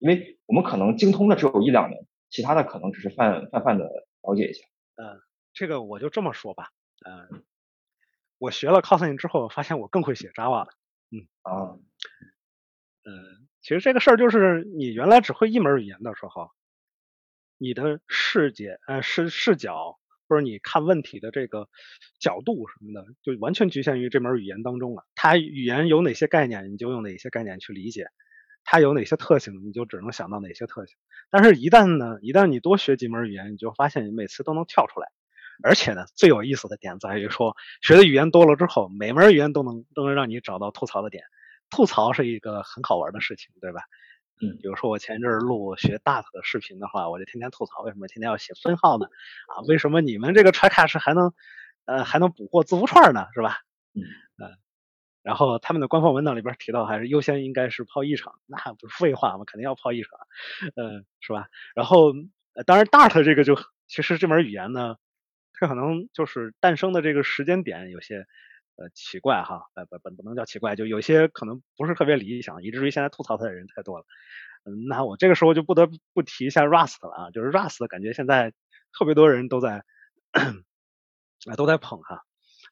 [0.00, 3.84] 因为我们可能精通的只有一两门，其他的可能只是泛泛泛的
[4.22, 4.66] 了解一下。
[4.96, 5.18] 嗯，
[5.54, 6.68] 这个我就这么说吧。
[7.04, 7.42] 嗯，
[8.42, 10.70] 我学了 Kotlin 之后，发现我更会写 Java 了。
[11.12, 11.78] 嗯啊，
[13.04, 16.50] 嗯，其实这个事儿就是你原来只会一门语言的时候，
[17.56, 19.98] 你的视界呃视视角。
[20.28, 21.68] 或者你看问题的这个
[22.18, 25.04] 角度什么的，就完全局限于这门语言当中了。
[25.14, 28.04] 它语言有哪些概念，你就用哪些概念去理解；
[28.64, 30.96] 它有哪些特性，你就只能想到哪些特性。
[31.28, 35.12] 但是，一旦呢，一旦你多学几门语言，你就发现你每次都能跳出来。
[35.62, 41.24] 而且呢，最有意思的点在于说，学的语言多了之后，每门语言都能都能让你找到吐槽的点。
[41.70, 43.82] 吐槽是一个很好玩的事情，对吧？
[44.42, 49.06] 嗯，比如说我前一阵录学 Dart 的视频的话，我就天天吐槽为什么天天要写分号呢？
[49.48, 51.32] 啊，为什么你们这个 try catch 还能
[51.84, 53.26] 呃还能捕获字符串呢？
[53.34, 53.60] 是吧？
[53.94, 54.02] 嗯
[55.22, 59.44] 然后他们的官方文档里边提到还是优先应该是抛一场，那不是废话吗？
[59.46, 60.10] 肯定要抛一场，
[60.74, 61.46] 嗯，是吧？
[61.76, 62.12] 然后
[62.66, 64.96] 当然 Dart 这个就其实这门语言呢，
[65.52, 68.26] 它可能就是诞生的这个时间点有些。
[68.76, 74.06] 呃，奇怪哈，呃不不不能叫奇怪，就有些可能不是特别理想，以至于现在吐槽他的人太多了。
[74.64, 78.54] 嗯，那我这个时候就不得不提一下 Rust 了啊，就是 Rust 感觉现在
[78.98, 79.84] 特别多人都在
[80.32, 82.22] 啊都在捧哈，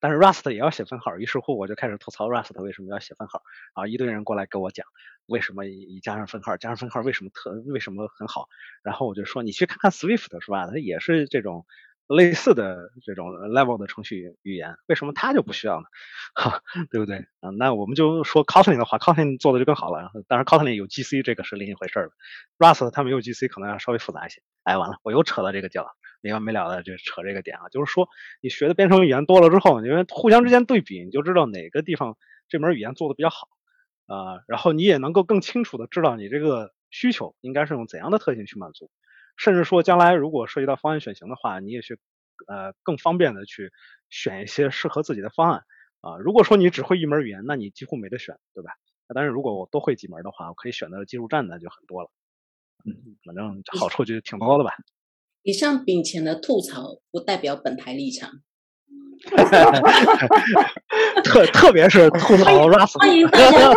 [0.01, 3.43] 但是 Rust 也要写分号，于是乎我就开始吐槽 Rust 为什么要写分号
[3.75, 4.87] 啊，一堆人过来给我讲
[5.27, 8.49] 为什么一加上分号，加上分号为什么特为什么很好，
[8.83, 11.67] 然后我就说你去看看 Swift 是吧，它也是这种。
[12.17, 15.87] 类似的这种 level 的程序语言，为什么它就不需要呢？
[16.35, 17.51] 哈，对不对啊？
[17.57, 20.11] 那我们就说 Kotlin 的话，Kotlin 做的就更好了。
[20.27, 22.11] 当然，Kotlin 有 GC 这个是另一回事了。
[22.59, 24.43] Rust 它没有 GC，可能要稍微复杂一些。
[24.65, 27.69] 哎，完了，我又扯到这个点了，没完没了的就扯这个点啊。
[27.71, 28.09] 就是说，
[28.43, 32.17] 你学的编程语言多了之后，因为互相之间对比，你就知道哪个地方
[32.49, 33.47] 这门语言做的比较好
[34.07, 34.41] 啊。
[34.49, 38.91] 然后你也能够更清楚的知道你这个需求应该是用怎样的特性去满足。
[39.41, 41.99] 甚至说，将来如果涉及到方案选型的话，你也去
[42.47, 43.73] 呃更方便的去
[44.11, 45.63] 选一些适合自己的方案
[46.03, 46.19] 啊。
[46.19, 48.73] 如果说你只会一门语言，那你几乎没得选，对吧？
[49.15, 52.11] 但是如果我多会几门的话，我可以选择技术站的就很多了。
[52.85, 54.73] 嗯，反正好处就挺多的吧。
[55.43, 58.43] 以上丙前的吐槽不代表本台立场。
[61.25, 62.99] 特特别是吐槽 Rust。
[62.99, 63.71] 欢迎大家，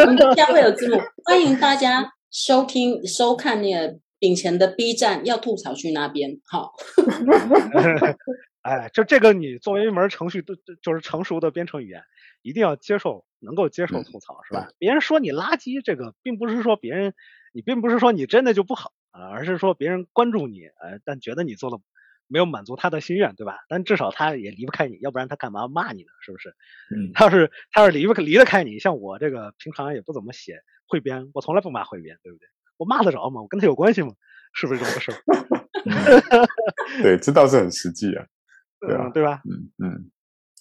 [0.00, 0.98] 我们将会有字幕。
[1.24, 3.98] 欢迎大家收听收看那个。
[4.22, 6.74] 丙前的 B 站要吐槽去那边，好。
[8.62, 12.04] 哎，就这个你作为一门程序都，就是成熟的编程语言，
[12.42, 14.68] 一定要接受，能够接受吐槽，是吧？
[14.78, 17.14] 别人说你垃圾，这个并不是说别人，
[17.52, 21.78] 你并不是说你真的就不好啊，而是说别人关注你，呃，但觉得你做的
[22.28, 23.58] 没有满足他的心愿，对吧？
[23.68, 26.10] 但至少他也离不开你，要不然他干嘛骂你呢？
[26.24, 26.50] 是不是？
[26.94, 32.46] 嗯，他要是他要是离不离得开你，像我这个平常也不怎么写汇编，我从来不骂汇编，对不对？
[32.82, 33.40] 我骂得着吗？
[33.40, 34.10] 我跟他有关系吗？
[34.52, 35.16] 是不是这么个事儿？
[37.02, 38.26] 对，这倒是很实际啊。
[38.80, 39.40] 对啊，对吧？
[39.48, 40.10] 嗯嗯，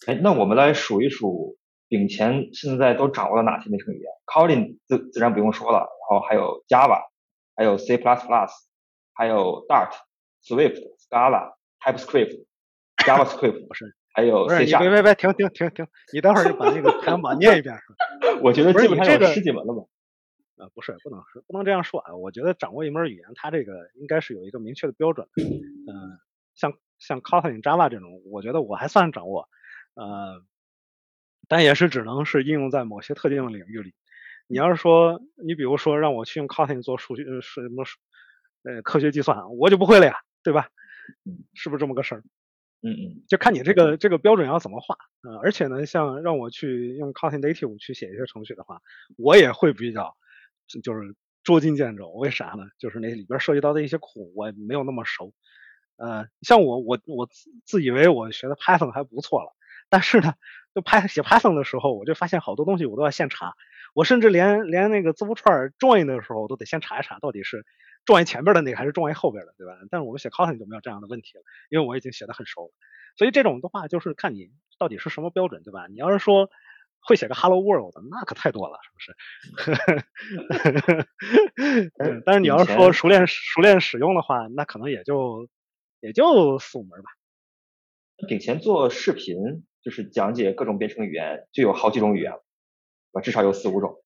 [0.05, 1.57] 哎，那我们来数一数，
[1.89, 7.01] 丙前现在都掌握了哪些编程语言？Kotlin 自自然不用说了，然后还有 Java，
[7.55, 7.97] 还有 C++，
[9.13, 9.91] 还有 Dart、
[10.45, 10.79] Swift、
[11.09, 11.53] Scala、
[11.83, 12.45] TypeScript、
[13.03, 17.75] JavaScript，不是，还有不是，你别别别，停停停停，你待会儿就把那个排行榜念一遍。
[18.41, 19.83] 我觉得基本上有十几门了吧？
[20.61, 22.15] 啊，不是，不能是不能这样说啊。
[22.15, 25.27] 我觉得掌握一门语言，它这个应该是有一个明确的标准。
[25.37, 26.19] 嗯，
[26.55, 26.73] 像。
[27.01, 29.49] 像 Kotlin、Java 这种，我觉得我还算掌握，
[29.95, 30.43] 呃，
[31.47, 33.95] 但也是只能是应用在某些特定的领域里。
[34.45, 37.83] 你要是说，你比如说让我去用 Kotlin 做数据是什么
[38.61, 40.69] 呃科学计算，我就不会了呀，对吧？
[41.55, 42.23] 是不是这么个事儿？
[42.83, 45.37] 嗯嗯，就看你这个这个标准要怎么画呃。
[45.37, 48.79] 而且呢，像让我去用 Kotlin Native 去写一些程序的话，
[49.17, 50.15] 我也会比较
[50.79, 52.09] 就是捉襟见肘。
[52.09, 52.63] 为啥呢？
[52.79, 55.33] 就是那里边涉及到的一些库，我没有那么熟。
[55.97, 59.55] 呃，像我我我自自以为我学的 Python 还不错了，
[59.89, 60.33] 但是呢，
[60.73, 63.53] 就拍写 Python 的时候，我就发现好多东西我都要现查，
[63.93, 67.65] 我甚至连连那个字符串 join 的时候，我都得先查一查，到底是
[68.05, 69.77] join 前边的那个还是 join 后边的，对吧？
[69.91, 72.71] 但是我们写 Kotlin 就没有这样的问题了，因为我已经写的很熟了。
[73.15, 75.85] 所以这种的话，就是看你到底是什么标准，对吧？
[75.87, 76.49] 你要是说
[77.01, 78.99] 会写个 Hello World，那可太多了，是不
[81.97, 82.15] 是？
[82.25, 85.47] 但是你要是说熟练熟练使用的话，那可能也就。
[86.03, 87.11] 也就四五门吧。
[88.27, 89.37] 顶前做视频，
[89.83, 92.31] 就是讲解各种编程语言，就有好几种语言，
[93.11, 93.21] 吧？
[93.21, 94.03] 至少有四五种。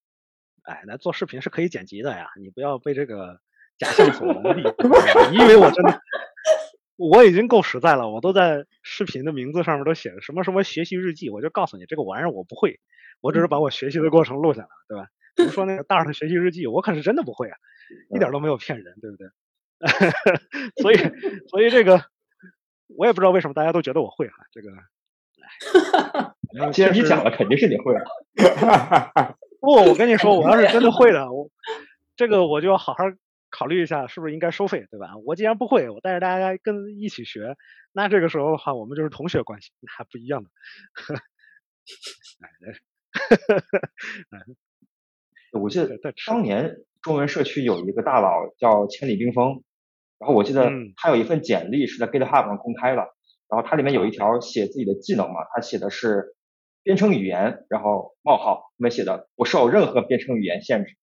[0.63, 3.39] 哎，那做视频是可以剪辑的呀，你不要被这个
[3.77, 4.75] 假象所蒙蔽。
[5.31, 6.01] 你以为我真的？
[6.97, 12.79] 我已经够实在了，我都在视频的名字上面都写着什么什么学习日记，我就告诉你这个玩意儿我不会，
[13.21, 15.07] 我只是把我学习的过程录下来，对吧？
[15.35, 17.57] 比如说那个大二的学习日记，我可是真的不会啊，
[18.13, 19.27] 一点都没有骗人，对不对？
[20.81, 20.95] 所以，
[21.49, 22.05] 所以这个
[22.97, 24.71] 我也不知道为什么大家都觉得我会哈，这个，
[26.71, 28.05] 既然你讲了，肯定是你会了。
[29.59, 31.49] 不，我跟你说，我要是真的会的，我
[32.15, 33.03] 这个我就要好好
[33.55, 35.15] 考虑一下，是不是应该收费，对吧？
[35.25, 37.55] 我既然不会，我带着大家跟一起学，
[37.93, 40.49] 那这个时候的话，我们就是同学关系，还不一样的。
[44.31, 44.39] 哎，
[45.59, 49.63] 我记得当年中文社区有一个大佬叫千里冰封。
[50.17, 53.01] 然后我记得他有一份简历是在 GitHub 上公开的，
[53.49, 56.35] 然后它里面有一条写自己的技能嘛，他写的是
[56.83, 60.95] 编程语言，然后冒号里面写的不受任何编程语言限制。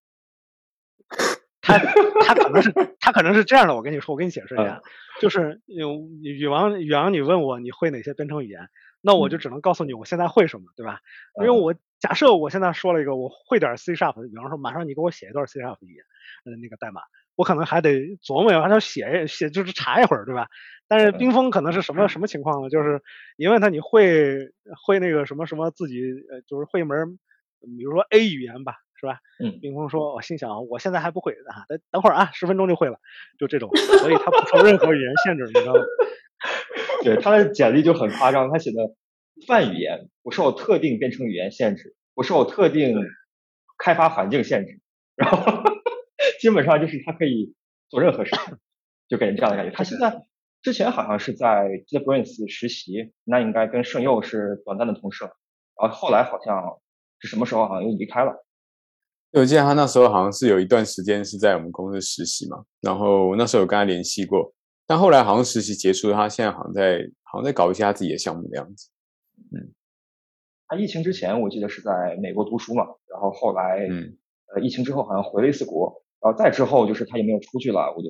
[1.63, 4.83] 他他可能是他可能是这样的，我跟你说，我跟你解释一下，
[5.21, 8.69] 就是宇王宇王，你问我你会哪些编程语言，
[9.01, 11.01] 那我就只能告诉你我现在会什么，对吧？
[11.41, 16.05] 因为我假设我现在说了一个我会点 C sharp，比方说马上你给我写一段 C sharp 语言，
[16.45, 17.01] 呃那个代码。
[17.35, 20.49] 我可能还得琢磨一下，还要写写，就是查一会儿，对吧？
[20.87, 22.69] 但是冰封可能是什么什么情况呢？
[22.69, 23.01] 就是
[23.39, 24.51] 你问他你会
[24.85, 27.19] 会那个什么什么自己呃，就是会一门，
[27.79, 29.19] 比如说 A 语言吧，是吧？
[29.39, 29.59] 嗯。
[29.61, 32.99] 冰封说，我心想我现在还不会啊，等等会儿啊，十分钟就会了，
[33.39, 33.69] 就这种，
[34.01, 35.81] 所以他不受任何语言限制，你知道吗？
[37.05, 38.95] 对，他的简历就很夸张，他写的
[39.47, 42.97] 泛语言不受特定编程语言限制，不受特定
[43.77, 44.81] 开发环境限制，
[45.17, 45.63] 然后。
[46.41, 47.55] 基本上就是他可以
[47.89, 48.57] 做任何事情，
[49.09, 49.73] 就给人这样的感觉。
[49.77, 50.23] 他现在
[50.61, 55.31] 之前好像是在 JetBrains 实习，那应该跟盛佑是短暂的同事了。
[55.81, 56.81] 然后后来好像
[57.21, 58.45] 是什么时候好像又离开了。
[59.33, 64.53] 我记得他那时候好像是有一段时间是在我们公司实习嘛，然后那时候有跟他联系过，
[64.87, 68.91] 但后来好像实习结束，他现在好像在好像在搞一些他自己的项目的样子。
[69.53, 69.73] 嗯，
[70.69, 74.17] 他疫情之前我记得是在美国读书嘛，然后后来嗯
[74.55, 76.03] 呃疫情之后好像回了一次国。
[76.21, 78.09] 然后再之后就是他有没有出去了，我就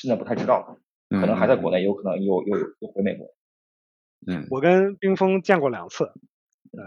[0.00, 3.24] 现在不太知道，可能还在国内，有可能又又又回美国。
[4.26, 6.82] 嗯，我跟冰峰见过两次，呃，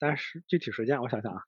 [0.00, 1.42] 但是具体时间我想想啊，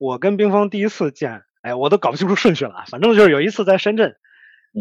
[0.00, 4.16] 我跟冰峰第一次见，哎，我都搞不清楚顺序了，反正就是有一次在深圳，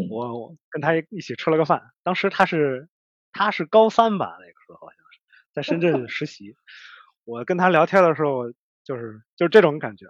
[0.10, 2.88] 我跟他一起吃了个饭，当时他是
[3.34, 5.20] 他是高三吧，那个时候好像是
[5.52, 6.56] 在深圳 实习，
[7.26, 8.54] 我跟他聊天的时候
[8.86, 10.06] 就是就是这种感觉。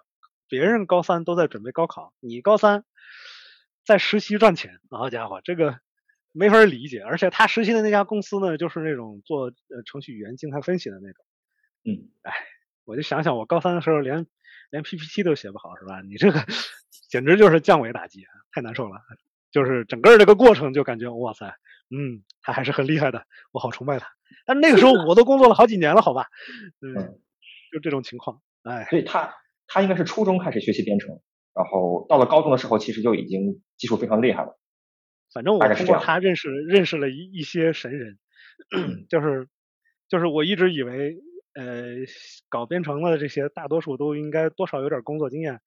[0.48, 2.86] 别人高三都在准备高考，你高三
[3.84, 5.80] 在实习赚钱，好家伙，这个
[6.34, 7.02] 没法理解。
[7.02, 11.26] 而且他实习的那家公司呢，就是那种做呃程序语言静态分析的那种。
[11.84, 12.32] 嗯，哎，
[12.86, 14.28] 我就想想，我高三的时候连
[14.72, 16.02] 连 PPT 都写不好，是吧？
[16.02, 16.40] 你这个
[17.10, 19.00] 简直就是降维打击啊，太难受了。
[19.52, 21.48] 就是整个这个过程就感觉哇塞，
[21.90, 24.08] 嗯，他还是很厉害的，我好崇拜他。
[24.46, 26.28] 但那个时候我都工作了好几年了，好吧？
[26.82, 27.20] 嗯，
[27.72, 29.34] 就这种情况，哎，所以他
[29.66, 31.20] 他应该是初中开始学习编程，
[31.56, 34.60] 然后到了高中的时候，其实就已经技术非常厉害了。
[35.34, 38.20] 反正我通过他认识认识了一一些神人，
[39.10, 39.48] 就是
[40.08, 41.18] 就是我一直以为
[41.54, 41.96] 呃
[42.50, 45.62] 搞编程的这些大多数都应该多少有点工作经验，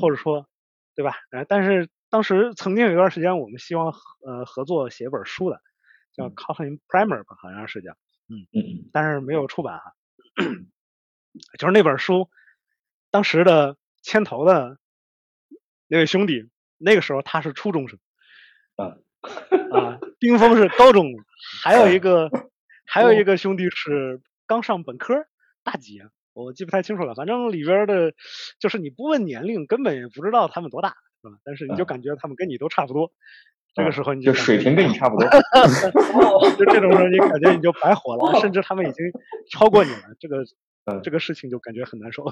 [0.00, 0.48] 或者说
[0.94, 1.14] 对吧？
[1.30, 1.88] 呃，但是。
[2.08, 3.92] 当时曾经有一段时间，我们希望
[4.24, 5.60] 呃合作写本书的，
[6.14, 7.94] 叫 Kotlin Primer 吧，好像是叫，
[8.28, 9.92] 嗯嗯，但是没有出版哈。
[11.58, 12.30] 就是那本书，
[13.10, 14.78] 当时的牵头的
[15.88, 16.48] 那位兄弟，
[16.78, 17.98] 那个时候他是初中生，
[18.76, 18.96] 啊
[19.72, 21.06] 啊，冰峰是高中，
[21.64, 22.30] 还有一 个
[22.86, 25.26] 还有一个兄弟是刚上本科
[25.62, 28.14] 大几啊，我记不太清楚了，反正里边的，
[28.58, 30.94] 就是你不问年龄，根本也不知道他们多大。
[31.22, 31.38] 是吧？
[31.42, 33.10] 但是你就感觉他们跟你都差不多，
[33.74, 35.28] 这个时候你就水平跟你差不多，
[36.56, 39.04] 就这种时候你感觉你就白活了，甚至他们已经
[39.50, 40.44] 超过你了，这个
[41.02, 42.22] 这个事情就感觉很难受，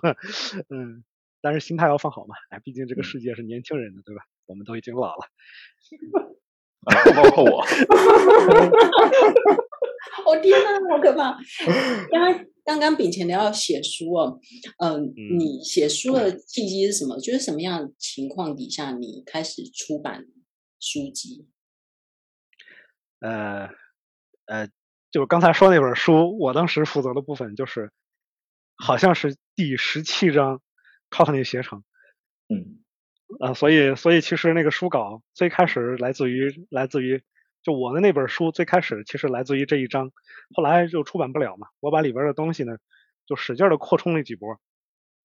[0.68, 1.02] 嗯，
[1.40, 4.22] 但是心态要放好嘛，哎，毕竟这个世界是年轻人的，对吧？
[4.46, 5.26] 我们都已经老了，
[7.16, 7.64] 包括我，
[10.26, 11.36] 我天呐，好可怕！
[12.10, 14.38] 刚刚刚刚秉前聊要写书哦，
[14.78, 17.18] 嗯，你写书的契机是什么？
[17.20, 20.26] 就是什么样情况底下你开始出版
[20.80, 21.46] 书籍？
[23.20, 23.68] 呃
[24.46, 24.68] 呃，
[25.10, 27.90] 就刚才说那本书，我当时负责的部分就是，
[28.76, 30.60] 好像是第十七章
[31.10, 31.84] ，Kotlin 写成，
[32.48, 32.83] 嗯，
[33.40, 37.22] 呃，所以所以其实那个书稿最开始来自于来自于。
[37.62, 40.12] 就我的那本书最开始其实来自于这一章，
[40.54, 42.76] 后来就出版不了嘛，我把里边的东西呢
[43.24, 44.60] 就使劲的扩充了几波，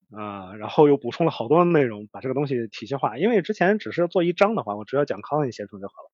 [0.09, 3.17] 啊，然后又补充了好多内容，把这个东西体系化。
[3.17, 6.11] 因为之前只是做一章的话，我只要讲康信携程就好了。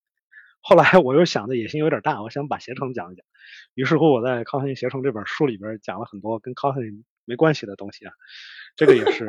[0.62, 3.23] 后来我又想的野心有点大，我想把携程讲一讲，
[3.75, 8.13] 于是乎我在康信携程这本书里边讲了很多跟康信没关系的东西啊，
[8.75, 9.27] 这个也是，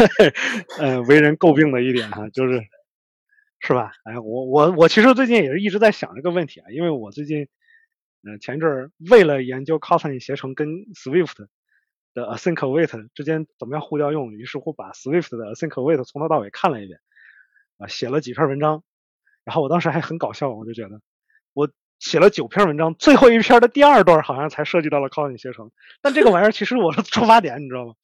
[0.78, 2.62] 呃，为人诟病的一点哈，就是。
[3.58, 3.90] 是吧？
[4.04, 7.48] 哎，我我我其实最近也是一直在想这个问题啊，因为我最近，
[8.22, 11.46] 嗯，前阵儿为了研究 Kotlin 携程跟 Swift
[12.12, 17.00] 的 async await 之间怎么样互调用，于是乎把 Swift 的 async await 从头到尾看了一遍，
[17.78, 18.84] 啊，写了几篇文章，
[19.42, 21.00] 然后我当时还很搞笑，我就觉得
[21.54, 25.70] 我写了九篇文章，最后一篇的第二段好像才涉及到了 Kotlin 携程，
[26.02, 27.94] 但这个玩意儿其实我是出发点，你知道吗？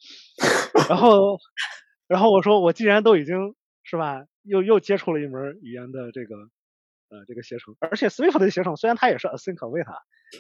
[0.89, 1.39] 然后，
[2.09, 4.25] 然后我说我既然都已经是吧？
[4.43, 6.35] 又又接触了一门语言的这个
[7.11, 9.87] 呃这个携程，而且 Swift 的携程虽然它也是 async await，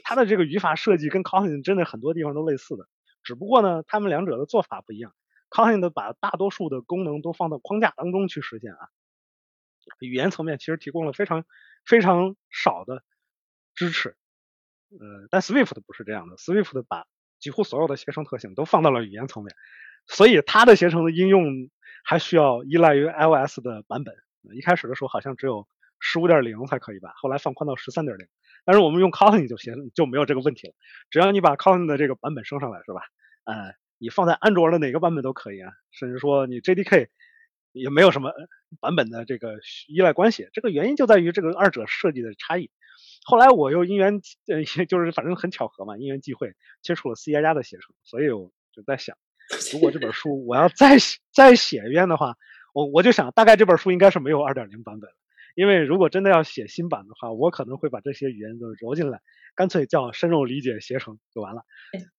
[0.02, 2.88] 它的这个语法设计跟 Kotlin 真的很多地方都类似的，
[3.22, 5.14] 只不过呢，他们两者的做法不一样。
[5.50, 8.88] Kotlin 的把大多数的功能都放到框架当中去实现啊，
[10.00, 11.44] 语言层面其实提供了非常
[11.84, 13.04] 非常少的
[13.74, 14.16] 支持，
[14.90, 17.06] 呃，但 Swift 不是这样的，Swift 把
[17.38, 19.54] 几乎所有的携程特性都放到了语言层面，
[20.06, 21.70] 所以它的携程的应用。
[22.04, 24.16] 还需要依赖于 iOS 的版本，
[24.56, 25.68] 一开始的时候好像只有
[26.00, 28.26] 十五点零才可以吧，后来放宽到十三点零。
[28.64, 30.74] 但是我们用 Kotlin 就行，就没有这个问题了。
[31.11, 33.02] 只要你把 Kotlin 的这个版本升上来，是吧？
[33.44, 37.06] 呃，你放在安卓的哪个版本都可以啊，甚至说你 JDK
[37.70, 38.32] 也没有什么
[38.80, 40.48] 版本的这个依赖关系。
[40.52, 42.72] 这个原因就在于这个二者设计的差异。
[43.24, 49.16] 后来我又因缘呃， 就是反正很巧合嘛，因缘际会接触了 C 加加的写程，所以我就在想。
[49.72, 52.36] 如果这本 书我要再写再写一遍的话，
[52.72, 55.10] 我我就想大概这本书应该是没有二点零版本
[55.54, 59.20] 因为如果真的要写新版的话，我可能会把这些语言都揉进来，
[59.54, 61.62] 干脆叫深入理解携程就完了。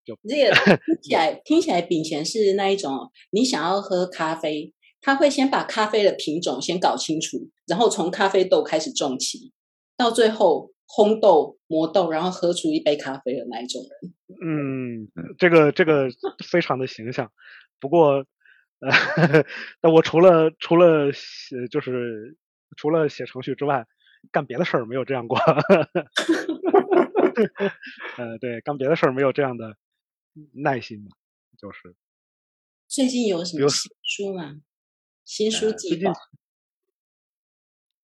[0.06, 9.52] 就这个听起来听起来，丙前是那一种，你想要喝咖啡，他会先把咖啡的品种先搞清楚，然后从咖啡豆开始种起，
[9.98, 10.72] 到最后。
[10.96, 14.14] 烘豆磨豆，然后喝出一杯咖啡的那一种人。
[14.46, 16.08] 嗯，这个这个
[16.46, 17.32] 非常的形象。
[17.80, 18.26] 不过，
[18.80, 18.91] 呃，
[19.82, 22.38] 那我除了除了写就是
[22.78, 23.88] 除了写程序之外，
[24.32, 25.38] 干别的事儿没有这样过。
[28.18, 29.76] 呃，对，干别的事儿没有这样的
[30.54, 31.10] 耐心嘛，
[31.58, 31.96] 就是。
[32.88, 33.68] 最近有什么
[34.04, 34.62] 书吗？
[35.26, 36.14] 新书计划。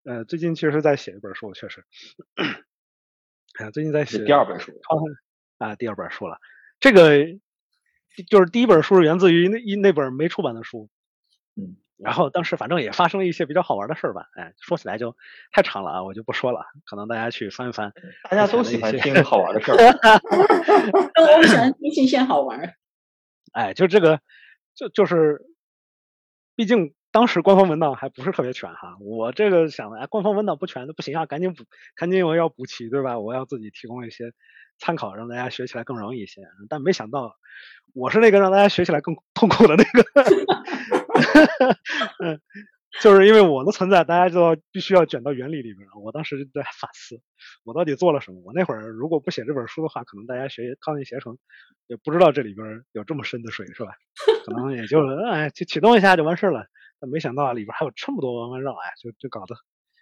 [0.04, 1.84] 呃，最近其实在写一本书，确实。
[3.60, 4.72] 哎呀，最近在写第二本书。
[5.58, 6.38] 啊，第二本书了。
[6.80, 7.26] 这个
[8.30, 10.90] 就是第一本书是源自于那一那本没出版的书。
[11.56, 11.78] 嗯。
[11.98, 15.16] 然后当时反正也发生了一些比较好玩的事儿吧，哎，说起来就
[15.52, 17.92] 太长了啊，我就不说了，可能大家去翻一翻。
[18.30, 19.78] 大家都喜欢听好玩的事儿。
[21.38, 22.76] 我喜欢听新鲜好玩。
[23.52, 24.22] 哎，就这个，
[24.76, 25.42] 就就是，
[26.56, 31.64] 毕竟当时官方文档还不是特别全哈，我这个想的，哎，官方文档不全，的不行啊，赶紧补，
[31.96, 33.18] 赶紧我要补齐，对吧？
[33.18, 34.34] 我要自己提供一些
[34.78, 36.44] 参考，让大家学起来更容易一些。
[36.70, 37.36] 但没想到，
[37.96, 40.06] 我是那个让大家学起来更痛苦的那个。
[43.02, 45.90] 就是因为我的存在，大家就必须要卷到原理里边。
[46.04, 47.20] 我当时就在反思，
[47.64, 48.42] 我到底做了什么？
[48.46, 51.40] 我那会儿如果不写这本书的话，可能大家学康定鞋城
[51.88, 53.94] 也不知道这里边有这么深的水，是吧？
[54.46, 55.00] 可能也就
[55.32, 56.68] 哎，就启动一下就完事了。
[57.00, 59.56] 但没想到里边还有这么多弯弯绕，哎，就就搞得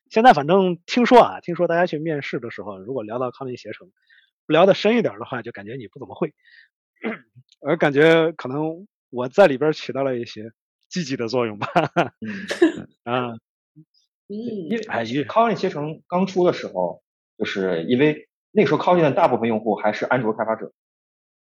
[0.09, 3.91] 现在反正听说啊，听说大家去面试的时候，如果聊到康定协成，
[4.47, 6.33] 聊的深一点的话，就感觉你不怎么会。
[7.61, 10.51] 我感觉可能我在里边起到了一些。
[10.87, 11.67] 积极的作用吧，
[13.03, 13.31] 啊，
[14.29, 14.37] 嗯，
[14.69, 14.77] 因
[15.17, 17.01] 为康定携程刚出的时候，
[17.37, 20.71] 就是因为那时候康定的大部分用户还是安卓开发者，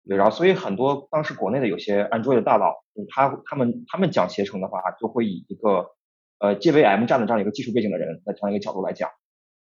[0.08, 5.92] 对，然后所以很多当时国内的有些安卓的大佬，他他们他们讲携程的话，就会以一个
[6.40, 9.10] 呃 JVM 站的这样一个技术背景的人的这样一个角度来讲，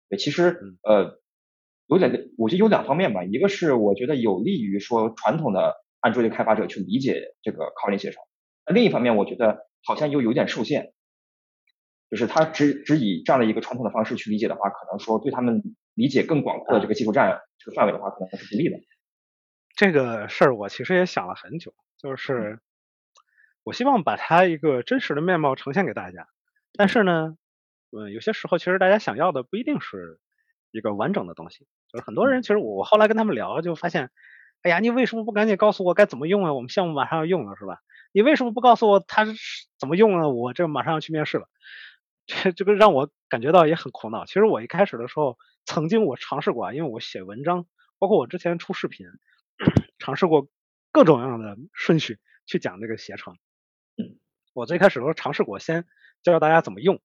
[0.09, 1.19] 对，其实呃
[1.87, 8.21] 有两个，我觉得有两方面吧，一个是我觉得有利于说传统的安卓的开发者去理解这个康定携程。
[8.67, 10.91] 那另一方面，我觉得好像又有点受限，
[12.09, 15.61] 就是他只只以这样的一个传统的方式去理解的话，可能说对他们
[15.93, 18.77] 理解更广阔的这个技术站这个范围的话，可能是不利的。
[19.75, 22.59] 这个事儿我其实也想了很久，就是
[23.63, 26.27] 我希望把它一个真实的面貌呈现给大家，
[26.73, 27.37] 但是呢，
[27.91, 30.19] 嗯，有些时候其实大家想要的不一定是
[30.71, 34.11] 一个完整的东西，就是很多人其实我后来跟他们聊就发现，
[34.61, 36.53] 哎呀，你为什么不赶紧告诉我该怎么用啊？
[36.53, 37.81] 我们项目马上要用了，是吧？
[38.13, 39.33] 你为什么不告诉我它是
[39.77, 40.29] 怎么用啊？
[40.29, 41.49] 我这马上要去面试了，
[42.25, 44.25] 这这个让我感觉到也很苦恼。
[44.25, 47.65] 其实我一开始的时候，曾经我尝试过啊，因为我写文章，
[47.99, 49.07] 包括我之前出视频，
[49.99, 50.47] 尝试过
[50.91, 53.37] 各种各样的顺序去讲这个携程。
[54.53, 55.85] 我最开始的时候尝试过，先
[56.23, 57.01] 教教大家怎么用，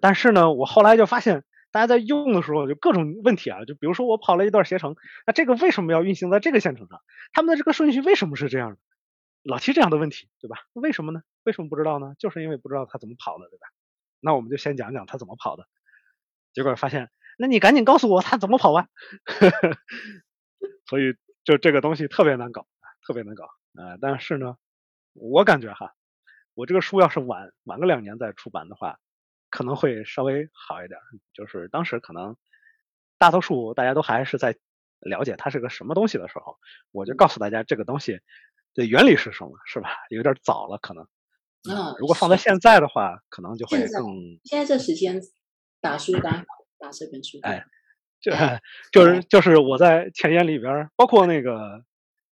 [0.00, 4.96] 但是呢，我后来就发现，大家在用的时候就各种问题啊，就比如说我跑了一段携程，
[5.26, 7.00] 那这个为什么要运行在这个线程上？
[7.32, 8.78] 他们的这个顺序为什么是这样的？
[9.44, 10.56] 老提这样的问题，对吧？
[10.72, 11.22] 为什么呢？
[11.44, 12.14] 为什么不知道呢？
[12.18, 13.68] 就是因为不知道他怎么跑的，对吧？
[14.20, 15.68] 那我们就先讲讲他怎么跑的。
[16.52, 18.88] 结果发现，那你赶紧告诉我他怎么跑吧。
[20.86, 21.14] 所以
[21.48, 22.66] 就这个东西特别难搞，
[23.06, 23.44] 特别难搞
[23.82, 23.96] 啊！
[24.02, 24.58] 但是呢，
[25.14, 25.94] 我感觉哈，
[26.52, 28.98] 我这个书要是晚晚个两年再出版的话，
[29.48, 31.00] 可能会稍微好一点。
[31.32, 32.36] 就是当时可能
[33.16, 34.58] 大多数大家都还是在
[35.00, 36.58] 了解它是个什么东西的时候，
[36.92, 38.20] 我就告诉大家这个东西。
[38.74, 39.52] 的原理是什么？
[39.64, 39.88] 是吧？
[40.10, 41.02] 有点早了，可能。
[41.66, 41.96] 嗯。
[41.98, 44.04] 如果放在现在的话，可能就会更。
[44.44, 45.18] 现在这时间
[45.80, 46.44] 打书打
[46.78, 47.38] 打这本书。
[47.42, 47.64] 哎，
[48.20, 48.32] 就
[48.92, 51.84] 就是就是我在前言里边，包括那个，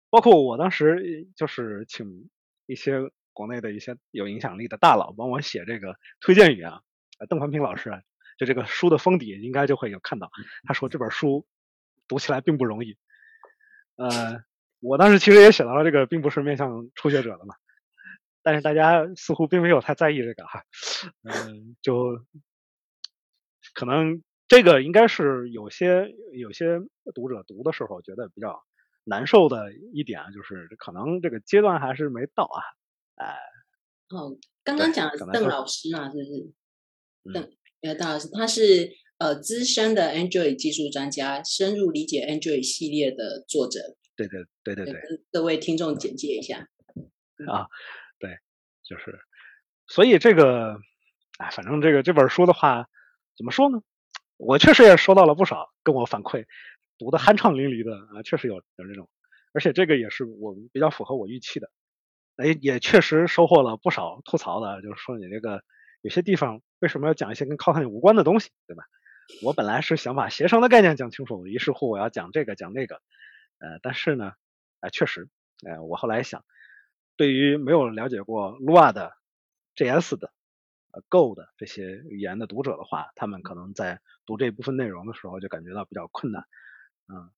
[0.10, 2.30] 包括我当时就是请
[2.66, 3.00] 一些
[3.34, 6.82] 国内的一些有影响力的大佬帮我写这个推荐语啊。
[7.30, 8.04] 邓凡平老师，
[8.38, 10.32] 就这个书的封底应该就会有看到，
[10.68, 11.46] 他说这本书
[12.08, 12.98] 读起来并不容易。
[13.96, 14.44] 呃。
[14.82, 17.56] 我当时其实也写到了这个，并不是面向初学者的嘛，
[18.42, 20.64] 但是大家似乎并没有太在意这个哈，
[21.24, 22.26] 嗯，就
[23.74, 26.80] 可能这个应该是有些有些
[27.14, 28.62] 读者读的时候觉得比较
[29.04, 32.60] 难受的一点啊，就是可能这个阶段还是没到啊，
[33.16, 33.38] 哎，
[34.10, 37.34] 哦，刚刚讲的是邓老师嘛，是不是？
[37.34, 43.80] 邓呃，邓老师他是呃资深的 Android 技术专家，深入理解 Android 系列的作者。
[44.16, 46.68] 对对对对对，各位听众简介一下
[47.48, 47.68] 啊，
[48.18, 48.38] 对，
[48.84, 49.20] 就是，
[49.88, 50.80] 所以这个，
[51.38, 52.90] 啊，反正这个这本书的话，
[53.38, 53.82] 怎么说呢？
[54.40, 56.46] 我确实也收到了不少跟我反馈，
[56.98, 59.10] 读的酣畅淋漓的啊，确实有有这种，
[59.54, 61.70] 而且这个也是我比较符合我预期的，
[62.38, 65.62] 哎，也确实收获了不少吐槽的，就是说你这个
[66.02, 68.86] 有些地方为什么要讲一些跟靠汉无关的东西，对吧？
[69.44, 73.02] 我本来是想把携程的概念讲清楚，于是乎我要讲这个讲那个。
[73.60, 74.32] 呃，但是呢，
[74.80, 75.28] 呃，确实，
[75.68, 76.46] 呃，我后来想，
[77.18, 79.12] 对于没有了解过 Lua 的
[79.76, 80.32] JS 的
[80.92, 86.46] 呃 Go 的这些语言的读者的话，他们可能在读这部分内容的时候就感觉到比较困难。
[87.08, 87.30] 嗯，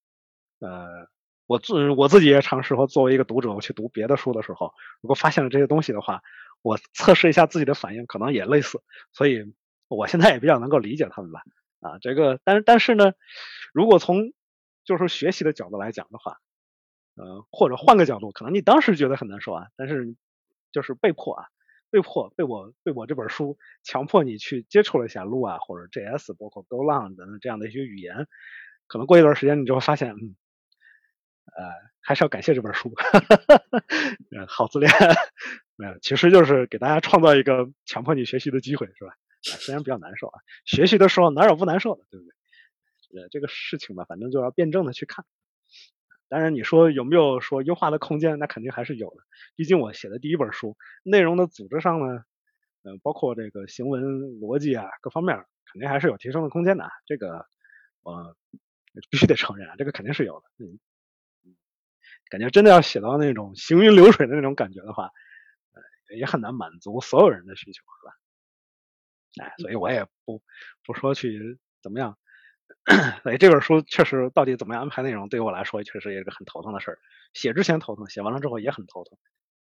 [0.60, 1.08] 呃，
[1.46, 6.22] 我自我自己也尝试过，作为一个读者，我去读别的书的时候，如果发现了这些东西的话，
[6.62, 8.80] 我测试一下自己的反应，可能也类似。
[9.12, 9.54] 所以，
[9.88, 11.42] 我现在也比较能够理解他们吧。
[11.80, 13.12] 啊，这个，但是但是呢，
[13.72, 14.32] 如果从
[14.84, 16.38] 就是学习的角度来讲的话，
[17.16, 20.14] 呃，或者换个角度，可能你当时觉得很难受啊，但是
[20.70, 21.46] 就是被迫啊，
[21.92, 28.26] 被迫被我被我这本书强迫你去接触了一下 Lua 或者 JS，包括 GoLang 等等这样的一些语言，
[28.88, 30.34] 可能过一段时间你就会发现，嗯，
[31.54, 31.70] 呃，
[32.00, 32.90] 还是要感谢这本书，
[34.34, 34.90] 嗯，好自恋，
[35.76, 39.12] 没有，其实就是给大家创造一个强迫你学习的机会，是吧？
[39.42, 43.22] 虽然比较难受啊，学习的时候哪有不难受的，对不对？
[43.22, 45.26] 呃，这个事情吧，反正就要辩证的去看。
[46.32, 48.38] 当然，你说有没有说优化的空间？
[48.38, 49.16] 那肯定还是有的。
[49.54, 52.24] 毕竟我写的第一本书，内容的组织上呢，
[52.84, 54.02] 嗯，包括这个行文
[54.40, 55.36] 逻辑啊，各方面
[55.70, 56.88] 肯定还是有提升的空间的。
[57.04, 57.44] 这个
[58.02, 58.34] 我
[59.10, 60.46] 必须得承认啊，这个肯定是有的。
[60.64, 60.80] 嗯，
[62.30, 65.10] 感觉真的要写到那种行云流水的那种感觉的话，
[66.16, 69.44] 也很难满足所有人的需求，是吧？
[69.44, 70.42] 哎，所以我也不
[70.82, 72.16] 不说去怎么样。
[73.22, 76.98] 所 以这本书确实到底怎么样安排内容，对于我来说确实也是很头疼的事儿。
[77.32, 79.16] 写之前头疼，写完了之后也很头疼。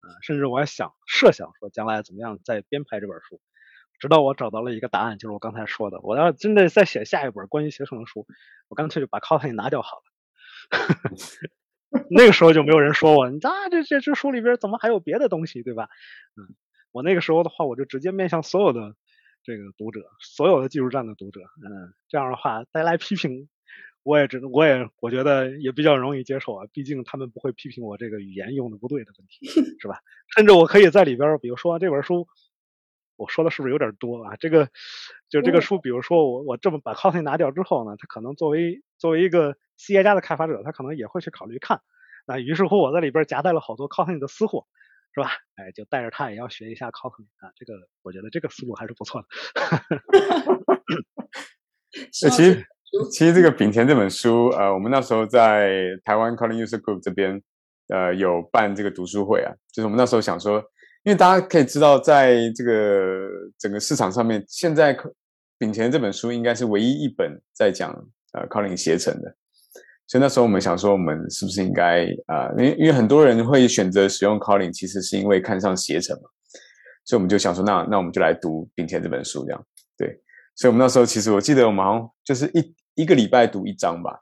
[0.00, 3.40] 啊，甚至我还想设想说将来怎么样再编排这本书，
[3.98, 8.26] 直到我找到了一个答案，就是我刚才说的，我要真的再写下一本关于携程的书，
[8.68, 10.02] 我干脆就把 c o t 拿掉好了。
[12.08, 15.88] 那个时候就没有人说我，你啊这这这书里边怎么还有别的东西，对吧？
[16.36, 16.54] 嗯，
[16.92, 18.94] 我那个时候的话，我就直接面向所有的。
[19.42, 23.48] 这个读者，所有的技术站的读者，嗯，这样的话带来批评，
[24.02, 29.46] 我也只我也我觉得也比较容易接受啊，毕竟他们不会批评我这个语言用的不对的问题，
[29.80, 30.00] 是吧？
[30.34, 32.28] 甚至我可以在里边，比如说这本书，
[33.16, 34.36] 我说的是不是有点多啊？
[34.36, 34.68] 这个
[35.28, 41.80] 就这个书，比如说我我这么把 Kotlin 拿掉之后呢，他可能作为作为一个 C 加的开发者，他可能也会去考虑看，
[42.26, 44.66] 那于是乎我在里边夹带了好多 Kotlin 的私货。
[45.14, 45.30] 是吧？
[45.56, 49.26] 哎，就带着他也要学一下 Kotlin 啊，这个我觉得这个思路还是不错的。
[52.22, 52.64] 那其实
[53.10, 57.42] 其实这个丙田这本书，呃，我们那时候在台湾 Kotlin User Group 这边，
[57.88, 59.52] 呃，有办这个读书会啊。
[59.72, 60.58] 就是我们那时候想说，
[61.02, 64.96] 因为大家可以知道，在这个整个市场上面，现在
[65.58, 67.90] 丙田这本书应该是唯一一本在讲
[68.32, 69.36] 呃 Kotlin 写成的。
[70.10, 72.50] 所以那时候我们想说，我们是不是应该啊？
[72.58, 76.22] 因为因为很多人会选择使用 Kotlin，其实是因为看上携程嘛。
[77.04, 79.64] 所以我们就想说，那那我们就来读并且这本书这样。
[79.96, 80.20] 对，
[80.56, 84.18] 所以我们那时候其实我记得我们好像就是一一个礼拜读一章吧，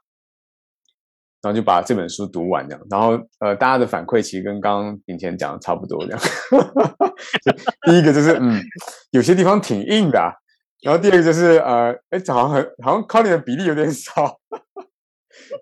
[1.41, 2.85] 然后就把这本书读完这样。
[2.87, 6.19] 然后呃，大家的反馈其实跟刚刚并且讲的差不多这样。
[7.89, 8.61] 第一个就是嗯，
[9.09, 10.19] 有些地方挺硬的。
[10.83, 14.39] 然后第二个就是呃，哎，好像很好像 Kotlin 的比例有点少。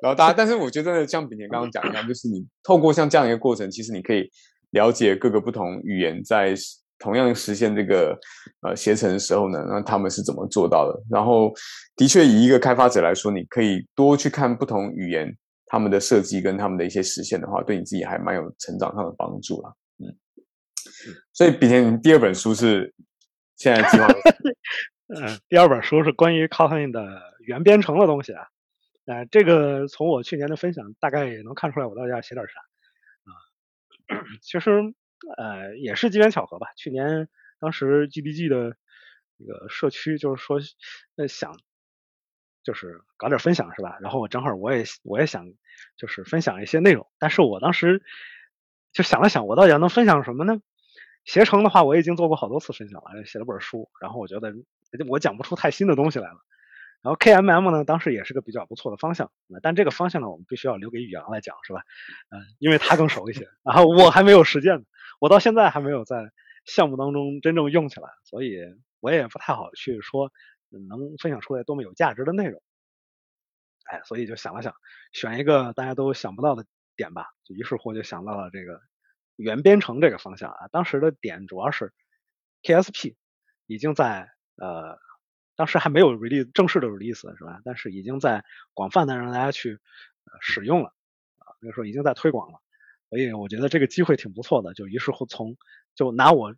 [0.02, 4.30] 然后大家，但是我觉得像炳田刚刚讲一样，就是你透过像这样一个过程，其实你可以
[4.72, 6.54] 了解各个不同语言在
[7.00, 8.18] 同样实现这个
[8.62, 11.00] 呃携程的时候呢，那他们是怎么做到的？
[11.10, 11.54] 然后
[11.96, 15.32] 的确以一个开发者来说，你可以多去看不同语言
[15.68, 19.76] 他们的设计跟他们的一些实现的话，对你自己还蛮有成长上的帮助了。
[20.00, 20.10] 嗯，
[21.34, 22.94] 所以炳田第二本书是
[23.58, 24.08] 现在计划，
[25.14, 27.06] 嗯，第二本书是关于 Kotlin 的
[27.46, 28.42] 原编程的东西啊。
[29.08, 32.60] 呃，这个从我去年的分享大概也能看出来，我到底要写点啥
[33.24, 33.32] 啊？
[34.42, 34.94] 其实
[35.38, 36.68] 呃也是机缘巧合吧。
[36.76, 37.30] 去年
[37.60, 38.76] 当时 GDG 的
[39.40, 40.60] 这个社区就是说
[41.16, 41.58] 呃想，
[42.64, 43.98] 就是搞点分享是吧？
[44.02, 45.54] 然后我正好我也我也想
[45.96, 48.04] 就是分享一些内容，但是我当时
[48.92, 50.62] 就想了想，我到底要能分享什么呢？
[51.24, 54.54] 携程的话，我已经做过好多次分享了，写了本书，然后我觉得
[55.08, 56.40] 我讲不出太新的东西来了。
[57.04, 59.32] 然后 KMM 呢，当时也是个比较不错的方向，
[59.62, 61.82] 但这个方向呢，我们必须要留给宇阳来讲，是吧？
[62.32, 63.48] 嗯，因为他更熟一些。
[63.64, 64.86] 然后我还没有实践，
[65.22, 66.32] 我到现在还没有在
[66.66, 68.58] 项目当中真正用起来，所以
[69.00, 70.32] 我也不太好去说
[70.70, 72.62] 能分享出来多么有价值的内容。
[73.86, 74.74] 哎，所以就想了想，
[75.14, 76.66] 选一个大家都想不到的
[76.98, 78.82] 点吧，就于是乎就想到了这个
[79.38, 80.68] 原编程这个方向啊。
[80.72, 81.94] 当时的点主要是
[82.64, 83.16] KSP
[83.68, 85.00] 已经在呃。
[85.58, 87.60] 当时还没有 release 正式的 release 是吧？
[87.66, 89.80] 但是已经在广泛的让大家去
[90.40, 90.94] 使用了
[91.40, 92.60] 啊，那个时候已经在推广了，
[93.10, 94.76] 所以我觉得这个机会挺不错的。
[94.76, 95.58] 就于是乎从
[95.96, 96.54] 就拿我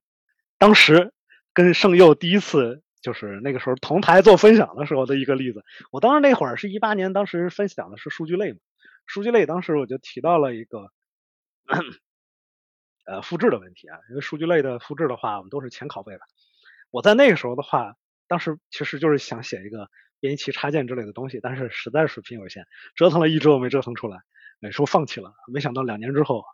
[0.57, 1.13] 当时
[1.53, 8.59] 跟圣佑第一次就是那个时候同台做分享的时候的一个例子，我当时那会儿是一八年，当时分享的是数据类嘛，
[9.05, 10.91] 数据类当时我就提到了一个
[13.05, 16.19] 呃复制的问题啊，因为数据类的复制的话，我们都是前拷贝的，
[16.91, 17.95] 我在那个时候的话。
[18.29, 19.89] 当时其实就是想写一个
[20.21, 22.65] 编译器插件之类的东西，但是实在水平有限，
[22.95, 24.21] 折腾了一周没折腾出来，
[24.61, 25.33] 哎，说放弃了。
[25.51, 26.45] 没想到两年之后，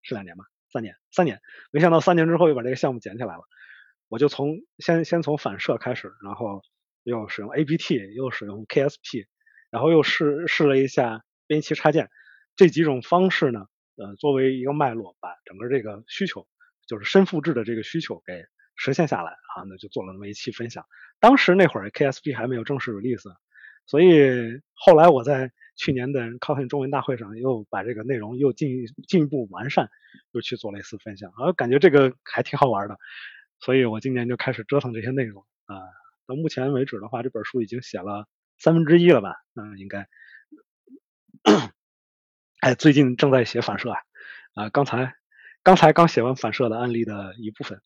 [0.00, 0.44] 是两年吧？
[0.72, 1.40] 三年，三年。
[1.70, 3.42] 没想到三年之后又把这个项目捡起来了。
[4.08, 6.62] 我就从先先从反射开始，然后
[7.02, 9.26] 又使用 APT，又使用 KSP，
[9.70, 12.10] 然后又试试了一下编译器插件
[12.54, 13.66] 这几种方式呢，
[13.96, 16.46] 呃，作为一个脉络，把整个这个需求
[16.86, 18.44] 就是深复制的这个需求给
[18.76, 20.84] 实现下来啊，那就做了那么一期分享。
[21.20, 23.32] 当时那会儿 KSP 还没有正式 release，
[23.86, 29.88] 所以后来我在去年的 c o f i n 中文大会上又把这个内容又进进一步完善，
[30.32, 32.98] 又去做了一次分享，啊，感觉这个还挺好玩的，
[33.60, 35.76] 所以我今年就开始折腾这些内容啊。
[36.26, 38.26] 到目前为止的话，这本书已经写了
[38.58, 39.36] 三分之一了吧？
[39.54, 40.08] 嗯，应该。
[42.60, 43.98] 哎，最近正在写反射啊，
[44.54, 45.14] 啊，刚才
[45.62, 47.80] 刚才刚写完反射的案例的一部分。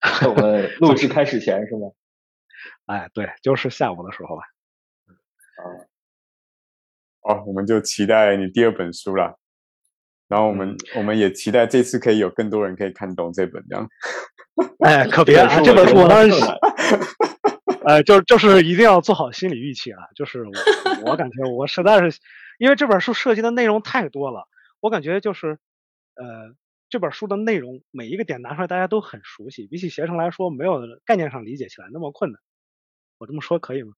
[0.28, 1.90] 我们 录制开始前是吗？
[2.86, 4.42] 哎，对，就是下午的时候吧。
[5.56, 9.38] 啊，哦，我们就期待你第二本书了。
[10.28, 13.88] 然后我们我们也期待这次可以有更多人可以看懂这本这样。
[14.84, 15.60] 哎，可别啊！
[15.62, 16.34] 这本书我当时，
[17.84, 20.02] 呃，就就是一定要做好心理预期啊！
[20.16, 20.52] 就是我
[21.10, 22.18] 我感觉我实在是，
[22.58, 24.48] 因为这本书涉及的内容太多了，
[24.80, 25.58] 我感觉就是
[26.14, 26.54] 呃。
[26.96, 29.66] 这本书的内容每一个点拿出来，大家都很熟悉。
[29.66, 32.40] 比起携程来说，没有概念上理解起来那么困难。
[33.18, 33.92] 我这么说可以吗？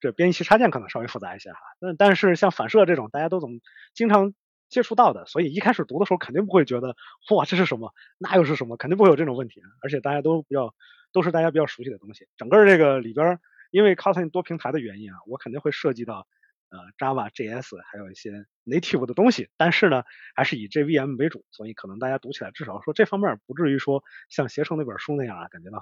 [0.00, 1.58] 这编译器插件可能稍微复杂一些哈。
[1.78, 3.60] 但但是像反射这种，大家都总
[3.94, 4.34] 经常
[4.68, 6.96] 接触到的，所以一开始读的时候肯定不会觉得
[7.36, 9.62] 哇这是什么，那又是什么，肯定不会有这种问题。
[9.80, 10.74] 而且大家都比较
[11.12, 12.26] 都是大家比较熟悉的东西。
[12.36, 13.38] 整个这个里边，
[13.70, 16.26] 因为 c o t l i n 多平台的原因啊，我肯定会涉及到。
[16.70, 20.04] 呃，Java、JS 还有一些 native 的东西，但是呢，
[20.34, 25.80] 还是以 JVM 为主，所以可能大家读起来至少说这方面不至于说像携程那本书那样啊，感觉到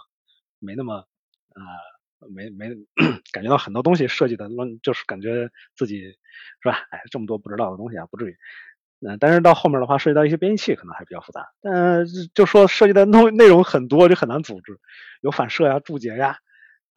[0.59, 1.05] 没那么
[1.55, 2.71] 呃没没
[3.33, 6.79] 感觉到很多东西设计的乱，就是感觉自己是吧？
[6.91, 8.37] 哎，这么多不知道的东西啊，不至于。
[9.01, 11.47] 嗯，但是到后面的话，涉及到一些编译器，可能还比较复杂。
[11.63, 14.81] 嗯，就说涉及的内内容很多，就很难组织，
[15.23, 16.39] 有反射呀、注解呀。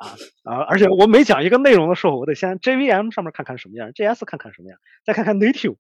[0.02, 0.58] 啊啊！
[0.64, 5.78] 而且我每讲一个内容的时候，我得先 JVM 上面看看什么样，JS 看看什么样，再看看 Native，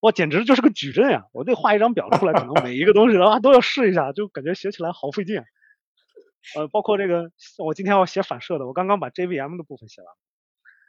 [0.00, 1.24] 我简直就是个矩阵呀！
[1.32, 5.42] 我得画一张表出来，可能每一个东西的话都要试一下，就感觉写起来好费劲。
[6.54, 10.14] 呃，包括这个，我今天要写反射的，我刚刚把 JVM 的部分写完，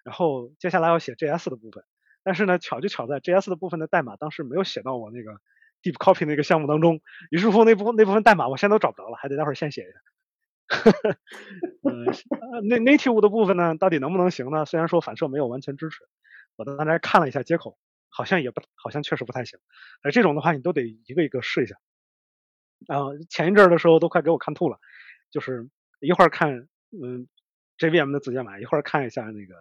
[0.06, 1.84] 然后接下来要写 JS 的部分，
[2.24, 5.32] 但是呢，巧就巧在 JS 的部分的代码当时没有写到我那个
[5.82, 7.02] Deep Copy 那个项目当中，
[7.32, 10.00] 于是乎那部那部分代码我现在都找不着了，还得待会儿现写一下。
[10.68, 11.18] 呵 呵，
[11.84, 12.06] 嗯，
[12.68, 14.66] 那 native 的部分呢，到底能不能行呢？
[14.66, 16.04] 虽然说反射没有完全支持，
[16.58, 17.78] 我刚才看了一下接口，
[18.10, 19.60] 好像也不，好像确实不太行。
[20.04, 21.76] 哎，这种的话，你都得一个一个试一下。
[22.88, 24.80] 啊，前一阵的时候都快给我看吐了，
[25.32, 27.28] 就是一会儿看嗯
[27.80, 29.56] JVM 的子解码，一会儿看一下那个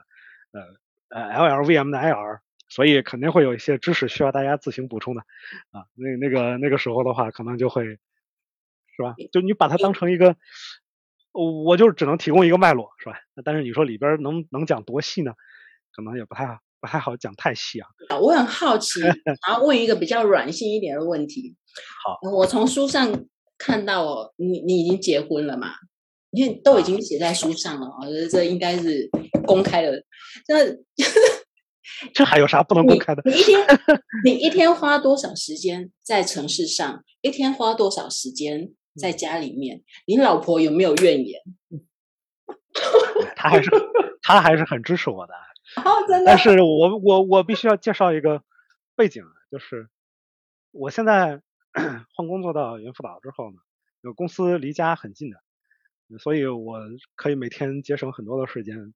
[0.52, 0.62] 呃
[1.08, 5.22] 呃 LLVM 的 IR，所以肯定会有一些知识需要大家自行补充的。
[5.70, 9.14] 啊，那那个那个时候的话，可能就会是吧？
[9.32, 10.36] 就你把它当成一个。
[11.36, 13.16] 我就只能提供一个脉络，是吧？
[13.44, 15.32] 但是你说里边能能讲多细呢？
[15.94, 17.88] 可能也不太不太好讲太细啊。
[18.20, 19.00] 我很好奇，
[19.46, 21.54] 然后问一个比较软性一点的问题。
[22.04, 23.26] 好，我从书上
[23.58, 25.68] 看到你你已经结婚了嘛？
[26.30, 29.08] 你都已经写在书上了，我觉得这应该是
[29.46, 29.92] 公开的。
[30.46, 30.76] 这
[32.12, 33.22] 这还有啥不能公开的？
[33.24, 33.66] 你一天
[34.24, 37.02] 你一天花多少时间在城市上？
[37.22, 38.70] 一天花多少时间？
[38.98, 41.42] 在家里面，你老婆有没有怨言？
[43.36, 43.70] 他还是
[44.22, 45.34] 他还是很支持我的。
[45.84, 46.26] 哦，真的。
[46.26, 48.42] 但是我我我必须要介绍一个
[48.94, 49.88] 背景，就是
[50.70, 51.40] 我现在
[52.14, 53.58] 换工作到云辅导之后呢，
[54.02, 55.38] 有公司离家很近的，
[56.18, 56.80] 所以我
[57.14, 58.94] 可以每天节省很多的时间，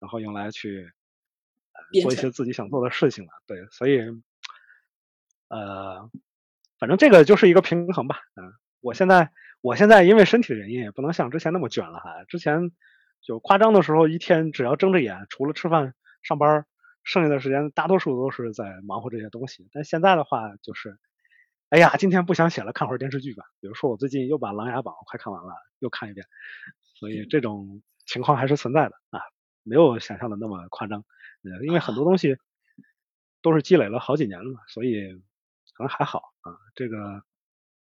[0.00, 0.92] 然后用来去
[2.02, 3.30] 做一些自己想做的事情了。
[3.46, 4.00] 对，所以
[5.48, 6.10] 呃，
[6.78, 8.52] 反正这个就是一个平衡吧，嗯。
[8.84, 9.30] 我现在，
[9.62, 12.24] 我现在因为身体的原因，也不能像之前那么卷了哈。
[12.28, 12.70] 之前
[13.22, 16.66] 就夸张的时候，一天只要睁着眼，除了吃饭、上班，
[17.02, 19.70] 剩下的时间大多数都是在忙活这些东西。
[19.72, 20.98] 但现在的话，就是，
[21.70, 23.44] 哎呀，今天不想写了，看会儿电视剧吧。
[23.58, 26.26] 比如说，我最近又把《琅琊榜》快看完了，又看一遍。
[26.82, 29.18] 所以这种情况还是存在的啊，
[29.62, 31.06] 没有想象的那么夸张。
[31.62, 32.36] 因为很多东西
[33.40, 35.22] 都是积累了好几年了嘛，所以
[35.72, 36.52] 可能还好啊。
[36.74, 37.22] 这个。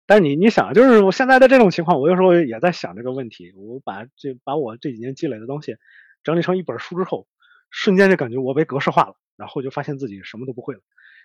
[0.08, 3.52] 但是你你想，就是我现在的这种情况，我有时候也在想这个问题。
[3.56, 5.78] 我把这把我这几年积累的东西
[6.24, 7.28] 整理成一本书之后，
[7.72, 10.82] 瞬间就感觉我被格式化了，然后就发现自己什么都不会了。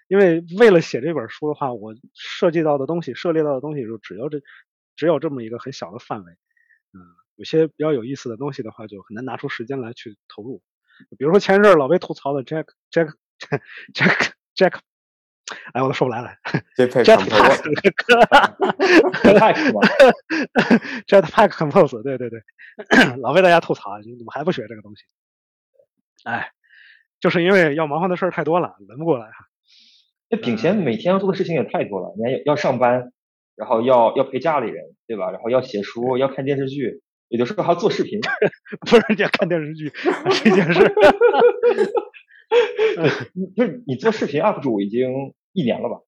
[0.08, 4.40] 因为为了写这本书的话，我涉及到的东西、涉猎到的东西就只有这
[4.96, 6.32] 只有这么一个很小的范围。
[6.32, 7.00] 嗯，
[7.36, 10.62] 有些比较有意思的东西的话，就很难拿出时间来去投入。
[11.18, 13.14] 比如说前一阵老被吐槽的 Jack Jack
[13.94, 14.80] Jack Jack。
[15.72, 16.30] 哎，我都说不来了。
[21.06, 22.40] Jetpack Compose，对对对，
[23.20, 25.02] 老被大家吐槽，你怎么还不学这个东西？
[26.24, 26.50] 哎，
[27.20, 29.46] 就是因为要忙活的事儿太多了，轮不过来哈。
[30.28, 33.10] 那秉贤每天要做的事情也太多了，你还要上班，
[33.56, 35.30] 然后要要陪家里人，对吧？
[35.30, 38.20] 然后要写书，要看电视剧，有的时候还要做视频。
[38.86, 39.90] 不是要看电视剧
[40.44, 40.94] 这件事。
[43.56, 46.02] 就是你做视频 UP 主已经一年了吧？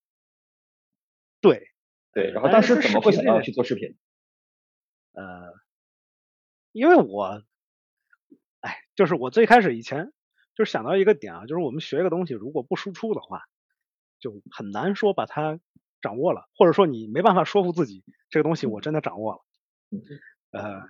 [1.40, 1.68] 对
[2.12, 3.96] 对，然后当时怎么会想到去做视频？
[5.12, 5.52] 呃，
[6.72, 7.42] 因为我，
[8.60, 10.12] 哎，就是我最开始以前
[10.54, 13.42] 就是想到一个点啊，就是我们学一个东西，如果不输出的话，
[14.20, 15.58] 就很难说把它
[16.00, 19.40] 掌握了，或者说你没办法说服自己这个东西我真的掌握了。
[20.52, 20.82] 呃，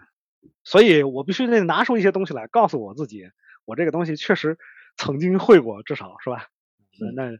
[0.65, 3.31] 所以我必须得拿出一些东西来告诉我自己，
[3.65, 4.59] 我这个东西确实
[4.97, 6.49] 曾经会过，至少是吧？
[7.17, 7.31] 那，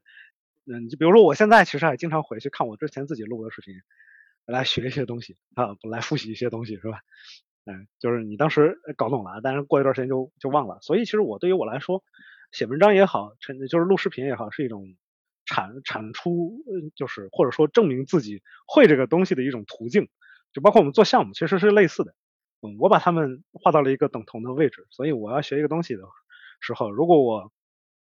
[0.67, 3.75] 嗯，就比如说我现在其实还经常回去看我之前自己录的视频，
[4.47, 7.01] 来学一些东西啊，来复习一些东西，是吧？
[7.65, 10.79] 嗯，就是你当时搞懂了，但是过一段时间就就忘了。
[10.83, 12.03] 所以其实我对于我来说，
[12.53, 13.33] 写文章也好，
[13.71, 14.97] 就是录视频也好，是一种
[15.47, 16.63] 产产出，
[16.97, 20.09] 就是或者说证明自己会这个东西的一种途径。
[20.53, 22.15] 就包括我们做项目，其实是类似的。
[22.61, 24.87] 嗯，我把他们划到了一个等同的位置。
[24.91, 26.03] 所以我要学一个东西的
[26.61, 27.53] 时候，如果我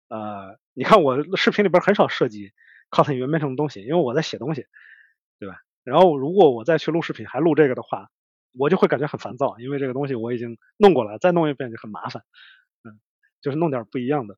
[0.09, 2.51] 呃，你看我视频里边很少涉及
[2.91, 4.67] Kotlin 原编程的东西，因为我在写东西，
[5.39, 5.57] 对吧？
[5.83, 8.09] 然后如果我再去录视频还录这个的话，
[8.57, 12.23] 我就会感觉很烦躁，因为这个东西我已经弄过了，再弄一遍就很麻烦。
[12.83, 12.99] 嗯，
[13.41, 14.37] 就是弄点不一样的。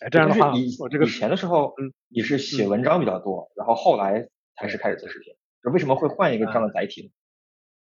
[0.00, 5.34] 哎，这样的话，我这个以前的时候，嗯，你是写文章比较多，然后后来才是开始做视频。
[5.72, 7.10] 为什么会换一个这样的载体呢？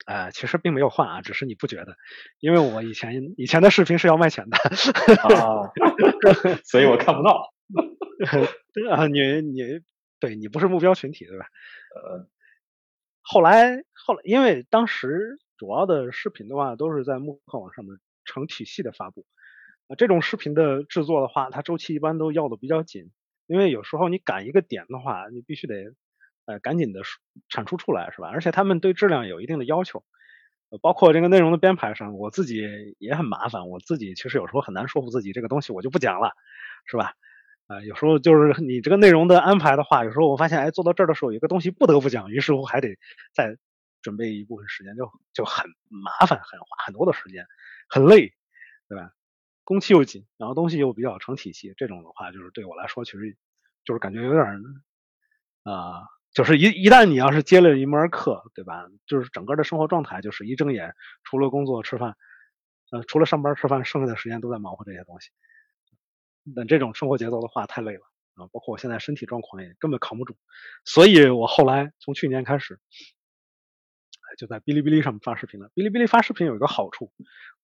[0.06, 1.96] 呃，其实并没有换啊，只是你不觉得，
[2.40, 5.70] 因为我以前以前的视频是要卖钱的啊，
[6.64, 7.52] 所以我看不到。
[8.90, 9.80] 啊，你你
[10.18, 11.46] 对你不是目标群体对吧？
[11.94, 12.26] 呃，
[13.22, 19.26] 后来后来，因为当时主要的视频的话都是在慕课网上面成体系的发布
[19.88, 23.10] 啊，这种视频的制作的话，它周期一般都要的比较紧，
[23.46, 25.92] 因为有时候你赶一个点的话，你必须得。
[26.48, 27.02] 呃，赶紧的
[27.50, 28.28] 产出出来是吧？
[28.32, 30.02] 而且他们对质量有一定的要求，
[30.80, 33.68] 包括这个内容的编排上，我自己也很麻烦。
[33.68, 36.32] 我自己其实有时候很难说服自己，这个东西我就不讲了，
[36.86, 37.12] 是吧？
[37.66, 42.96] 啊，有时候就是你这个内容的安排的话，有时候我发现，哎，做到这儿的时候，有一个东西不得不讲，于是乎还得
[43.34, 43.58] 再
[44.00, 47.46] 准备一部分时间，就就很麻烦，很花很多的时间，
[47.90, 48.32] 很累，
[48.88, 49.12] 对吧？
[49.64, 53.36] 工期又紧，然后东西又比较成体系，这种的话，就是对我来说，其实
[53.84, 54.46] 就是感觉有点
[55.64, 56.08] 啊。
[56.32, 58.86] 就是一一旦你要是接了一门课，对吧？
[59.06, 62.16] 就是整个的生活状态就是一睁眼，除了工作吃饭，
[62.90, 65.30] 呃，除了上班吃饭，剩下的时间都在忙活这些东西。
[66.54, 68.00] 那这种生活节奏的话太累了
[68.34, 68.46] 啊！
[68.52, 70.36] 包括我现在身体状况也根本扛不住，
[70.84, 72.78] 所以我后来从去年开始，
[74.38, 75.68] 就在哔哩哔哩上面发视频了。
[75.74, 77.12] 哔哩哔哩发视频有一个好处，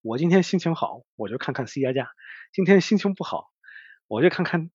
[0.02, 2.04] 我今天心情好，我就看看 C 加加；
[2.52, 3.50] 今天心情不好，
[4.08, 4.70] 我就看看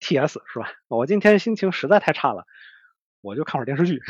[0.00, 0.72] TS，是吧？
[0.88, 2.46] 我今天心情实在太差了。
[3.20, 4.00] 我就看会儿电视剧，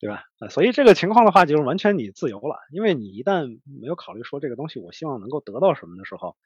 [0.00, 0.24] 对吧？
[0.50, 2.58] 所以这个情况的话，就是完全你自由了。
[2.70, 6.36] 因为你一旦没有考虑说这个东西，我希望能够得到什么的时候，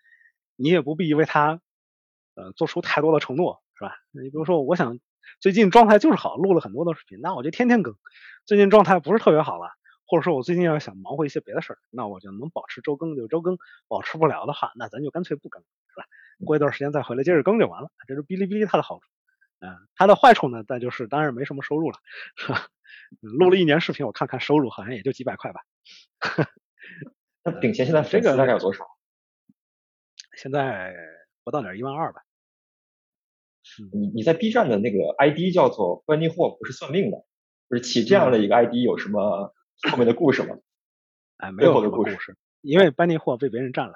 [0.57, 1.61] 你也不必为他
[2.35, 3.95] 呃做出太多的承诺，是吧？
[4.13, 4.99] 你比如说，我想
[5.41, 7.97] 最近状态就是好，录了很多的视频，那我就天天更。
[8.47, 9.71] 最近状态不是特别好了，
[10.09, 16.07] 或者说我最近要想忙活一些别的事儿，那我就能保持周更就周更，保持不了的话，那咱就干脆不更，是吧？
[16.45, 19.05] 过一段时间再回来接着更就完了，这是哔哩哔哩它的好处。
[19.61, 21.99] 嗯，它的坏处呢，那就是当然没什么收入了，
[22.37, 22.69] 是吧？
[23.21, 25.61] 录了一年视频，我看看收入好像也就几百块吧。
[27.45, 28.87] 那顶前现在粉丝大概有多少？
[30.37, 30.95] 现在
[31.45, 32.23] 不到点一万二吧。
[33.93, 37.19] 你你在 B 站的那个 ID 叫做“关尼货不是算命的”，
[37.69, 39.53] 就是起这样的一个 ID 有什么
[39.91, 40.57] 后面的故事吗？
[41.39, 43.95] 哎，没有的故事，因为班尼货被别人占了。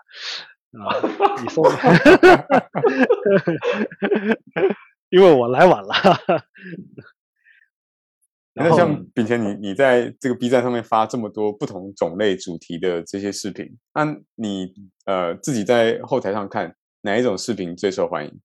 [0.72, 0.96] 啊，
[1.42, 1.62] 你搜，
[5.10, 5.92] 因为我来晚了。
[8.54, 14.04] 那像秉前，你你在这个 B 站上面发这么多不同种类主题的这些视频，那
[14.34, 14.72] 你
[15.04, 18.40] 呃自己在后台上看哪一种视频最受欢迎？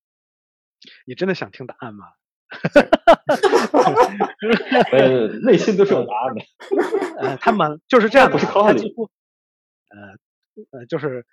[1.05, 2.05] 你真的想听答案吗？
[4.91, 6.41] 呃，内心都是有答案的。
[7.21, 9.09] 呃，他们就是这样，不是靠几乎，
[9.89, 11.25] 呃呃，就是。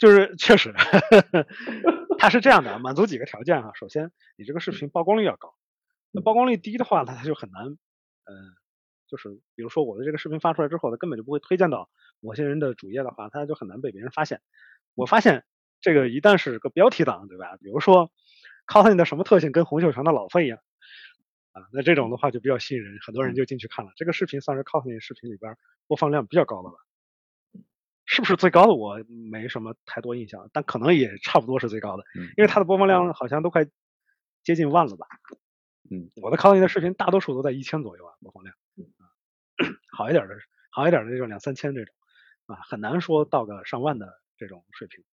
[0.00, 0.72] 就是确实，
[2.18, 3.72] 他是这样的，满足几个条件哈。
[3.74, 5.54] 首先，你这个视频曝光率要高，
[6.10, 7.76] 那曝光率低的话，它它就很难，嗯，
[9.06, 11.90] 就是比如说我的这个视频发出来之后，它根本就不会推荐到
[12.20, 14.40] 某些人的主页的话，它就很难被别人发现。
[14.94, 15.44] 我发现
[15.82, 17.58] 这个一旦是个标题党，对吧？
[17.60, 18.10] 比如说
[18.90, 20.58] 你的什么特性跟洪秀全的老费一样
[21.52, 23.92] 啊，那这种的话就比较吸引人，很多人就进去看了。
[23.96, 25.56] 这个视频算是 cos 你视频里边
[25.86, 26.76] 播放量比较高的了。
[28.06, 28.74] 是不是最高的？
[28.74, 28.98] 我
[29.30, 32.02] 没什么太多印象，但可能也差不多是最高的，
[32.36, 33.66] 因为它的播放量好像都快
[34.42, 35.06] 接近万了吧。
[35.90, 38.56] 嗯，我的 Kotlin 的视频大多数都在一千左右啊播放量，
[38.98, 39.06] 啊，
[39.96, 40.34] 好一点的
[40.70, 41.94] 好一点的就两三千这种，
[42.46, 45.04] 啊，很难说到个上万的这种水平。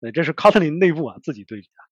[0.00, 1.91] 那这是 Kotlin 内部啊自己对比的。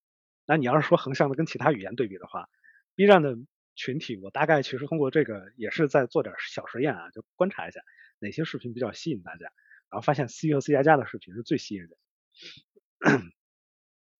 [0.50, 2.48] 那你要是说横向的跟其他语言对比的话
[2.96, 3.38] ，B 站的
[3.76, 7.80] 群体我大概其实通过这个也是在做点小实验啊，就观察一下
[8.18, 9.44] 哪些视频比较吸引大家，
[9.90, 11.90] 然后发现 C 和 C 加加的视频是最吸引人。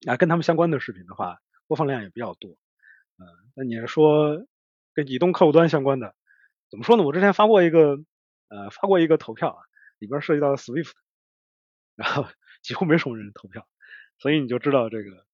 [0.07, 2.53] 啊，跟他们相关的视频的话，播放量也比较多。
[3.19, 3.27] 嗯，
[3.57, 4.47] 那你是说
[4.95, 6.15] 跟移动客户端相关的，
[6.71, 7.03] 怎么说呢？
[7.03, 7.99] 我之前发过一个
[8.47, 9.59] 呃发过一个投票啊，
[9.99, 10.93] 里边涉及到 Swift，
[11.97, 12.29] 然后
[12.63, 13.67] 几乎没什么人投票，
[14.19, 15.27] 所以你就知道这个。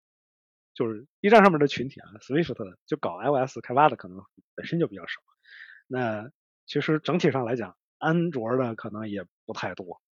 [0.76, 4.20] 就是 B 站上面的群体啊，Swift 就搞 iOS 开发的可能
[4.54, 5.22] 本身就比较少。
[5.86, 6.30] 那
[6.66, 10.02] 其实整体上来讲，安卓的可能也不太多，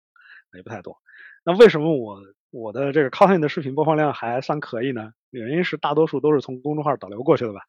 [0.55, 0.97] 也不太多。
[1.45, 5.13] 那为什么我我的这个 Kotlin 的视频播放量还算可以呢？
[5.29, 7.61] 原因是大多数都是从公众号导流过去的吧？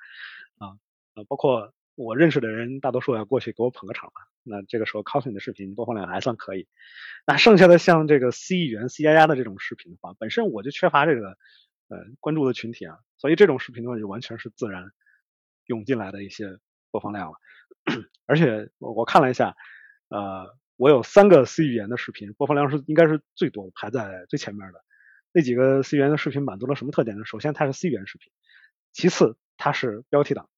[0.60, 0.68] 啊
[1.16, 4.22] 啊，包括我认识的人，大多数要过去给我捧个场吧。
[4.42, 6.70] 那这个时候 Kotlin 的视频播放量还算可以。
[7.28, 11.38] 那剩下的像这个 C 语言 C 加加的这种视频的话，本身我就缺乏这个。
[11.88, 14.92] 呃，关注的群体啊，所以这种视频的话就完全是自然
[15.66, 16.58] 涌进来的一些
[16.92, 17.38] 播放量了。
[18.26, 19.56] 而且我我看了一下，
[20.10, 24.84] 呃，我有三个 C 语言的视频播放量是应该是最多，排在最前面的。
[25.32, 27.26] 那几个 C 语言的视频满足了什么特点呢？
[27.26, 28.32] 首先它是 C 语言视频，
[28.92, 30.50] 其次它是标题党，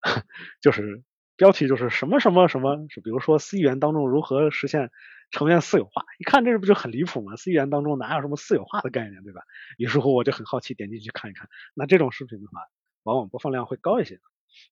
[0.62, 1.02] 就是
[1.36, 4.90] 标题就是什么什么什么，比如说 C 语言当中如何实现。
[5.32, 9.42] 成员私有化，一看这不就很离谱吗？C 语言当中哪有什么私有化的概念，对吧？
[9.76, 11.48] 于是乎我就很好奇，点进去看一看。
[11.74, 12.60] 那这种视频的话，
[13.02, 14.20] 往往播放量会高一些。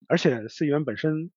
[0.07, 1.33] 而且 C 语言本身，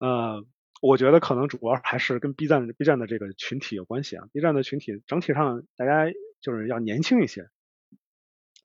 [0.00, 0.44] 呃，
[0.82, 4.26] 我觉得可能主要还是跟 B 站 B 站的这个群体有关系啊。
[4.34, 6.12] B 站的群体整体上大家
[6.42, 7.48] 就是要年轻一些，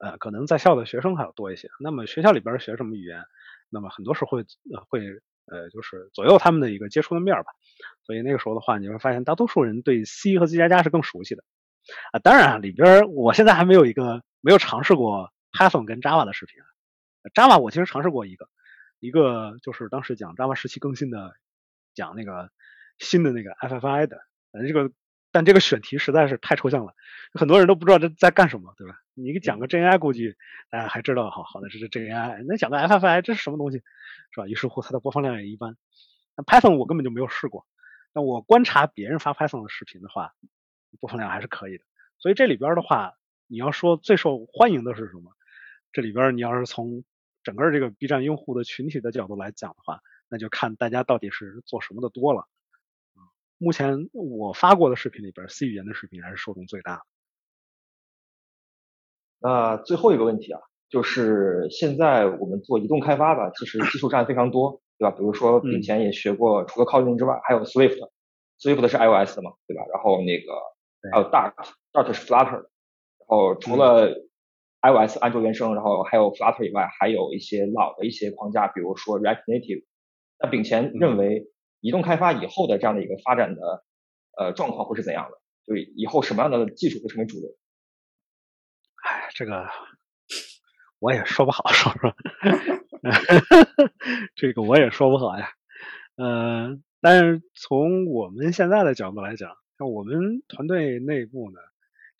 [0.00, 1.70] 呃，可能在校的学生还要多一些。
[1.80, 3.24] 那么学校里边学什么语言，
[3.70, 4.44] 那么很多时候会
[4.88, 5.20] 会。
[5.50, 7.44] 呃，就是左右他们的一个接触的面吧，
[8.02, 11.42] 所以那个时候的话，你会发现大多数人对 C 和 C 加加是更熟悉的
[12.12, 12.18] 啊。
[12.18, 16.56] 当然里边我现在还没有一个没有尝试过 Python 跟 Java 的视频
[17.32, 18.46] ，Java 我其实尝试过一个，
[19.00, 21.32] 一个就是当时讲 Java 十七更新的，
[21.94, 22.50] 讲那个
[22.98, 24.18] 新的那个 FFI 的，
[24.52, 24.92] 反正这个。
[25.30, 26.94] 但这个选题实在是太抽象了，
[27.34, 28.94] 很多人都不知道这在干什么，对吧？
[29.14, 30.34] 你给讲个 GNI，估计
[30.70, 33.82] 大家还知道，好好的这是 GNI，那讲个 FFI，这是什么东西，
[34.32, 34.46] 是吧？
[34.46, 35.76] 于是乎它的播放量也一般。
[36.36, 37.66] 那 Python 我根本就没有试过，
[38.14, 40.32] 那我观察别人发 Python 的视频的话，
[41.00, 41.84] 播放量还是可以的。
[42.18, 43.14] 所以这里边的话，
[43.46, 45.32] 你要说最受欢迎的是什么？
[45.92, 47.04] 这里边你要是从
[47.42, 52.46] 整个这个 B 站用户的群体的角度来讲的话，那就看大家到底是做什么的多了。
[53.58, 57.02] 目前我发过的视频里边，C 语言的视频还是受众最大的。
[59.40, 65.10] 那最后一个问题啊，就是现在我们做移动开发的，其实技术栈非常多，对吧？
[65.10, 69.82] 比如说以前也学过，除了 Kotlin 之外，还有 Swift，Swift 是 iOS 的嘛，对吧？
[69.92, 70.52] 然后那个
[71.10, 72.70] 还有 Dart，Dart 是 Flutter 的。
[73.18, 74.12] 然后除了
[74.82, 79.84] iOS 安卓原生，然后还有 Flutter 以外，还有一些老的一些框架，比如说 React Native。
[80.38, 81.50] 那秉前认为。
[81.80, 83.84] 移动开发以后的这样的一个发展的
[84.36, 85.38] 呃状况会是怎样的？
[85.66, 87.50] 就是以后什么样的技术会成为主流？
[89.04, 89.68] 哎，这个
[90.98, 92.14] 我也说不好，说说，
[94.34, 95.50] 这个我也说不好呀。
[96.16, 101.60] 呃，但是从我们现在的角度来讲，像我们团队内部呢，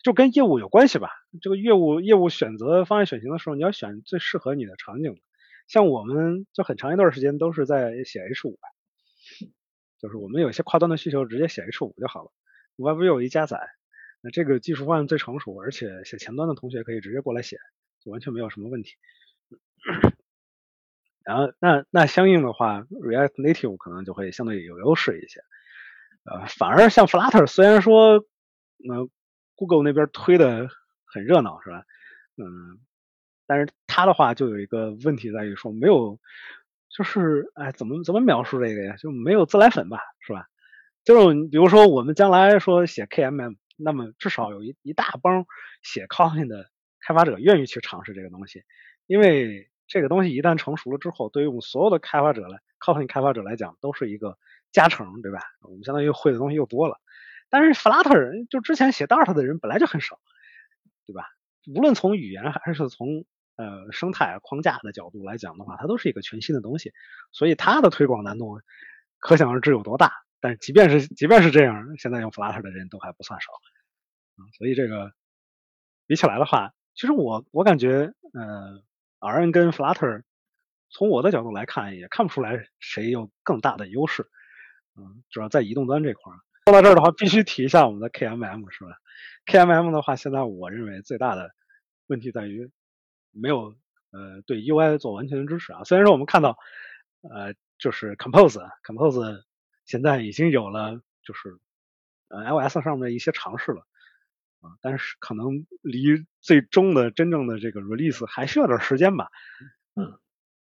[0.01, 1.09] 就跟业务有关系吧。
[1.41, 5.19] 这个业务业务选择方案选型的时候，你要选最适合你的场景。
[5.67, 8.57] 像我们就很长一段时间都是在写 H 五。
[9.99, 12.31] 就是我们有些跨端的需求，直接写 H 五就好了
[12.77, 13.69] Web View 一加载，
[14.21, 17.57] 那这个技术方案最成熟，而且写前端的同学可以直接过来写，
[18.03, 18.95] 就完全没有什么问题。
[21.23, 25.41] 然后那那相应的话，React Native 可能就会相对有优势一些。
[26.23, 28.25] 呃，反而像 Flutter，虽然说
[28.77, 29.07] 那
[29.55, 30.69] Google 那边推的
[31.05, 31.83] 很热闹，是吧？
[32.37, 32.79] 嗯，
[33.45, 36.19] 但是它的话就有一个问题在于说没有。
[36.95, 38.95] 就是哎，怎么怎么描述这个呀？
[38.97, 40.45] 就没有自来粉吧，是吧？
[41.03, 45.45] 就是比如说我们将来说写 KMM，那么至少有一一大帮
[45.81, 46.69] 写 Cotlin 的
[46.99, 48.63] 开发者愿意去尝试这个东西，
[49.07, 54.37] 因为这个东西一旦成熟了之后，对于我们所有的开发者来，Cotlin 开发者来讲都是一个
[54.71, 55.39] 加成，对吧？
[55.61, 56.99] 我们相当于会的东西又多了。
[57.49, 60.19] 但是 Flutter 就之前写 Dart 的人本来就很少，
[61.07, 61.25] 对吧？
[61.73, 63.25] 无论从语言还是从
[63.59, 66.93] 呃，生态框架的角度来讲的话，它都是一个全新的东西，
[67.33, 68.61] 所以它的推广难度
[69.17, 70.13] 可想而知有多大。
[70.39, 74.47] 但即便是即便是这样，现在用 Flutter 的人都还不算少啊。
[74.57, 75.11] 所以这个
[76.07, 78.81] 比起来的话，其实我我感觉，呃
[79.19, 80.23] ，RN 跟 Flutter
[80.89, 84.29] 从我的角度来看，也看不出来谁有更大的优势。
[84.95, 86.39] 嗯，主要在移动端这块儿。
[86.65, 88.91] 说到这儿的话，必须提一下我们的 KMM 是吧
[89.45, 91.51] ？KMM 的话，现在我认为最大的
[92.07, 92.71] 问题在于
[93.31, 93.75] 没有
[94.11, 95.83] 呃对 UI 做完全的支持啊。
[95.83, 96.57] 虽然说我们看到
[97.21, 99.43] 呃就是 Compose，Compose
[99.85, 101.57] 现在已经有了就是
[102.29, 103.85] 呃 iOS 上面一些尝试了
[104.61, 109.29] 啊，但是可能离最终的真正的这个 release 还需要点时间吧。
[109.95, 110.17] 嗯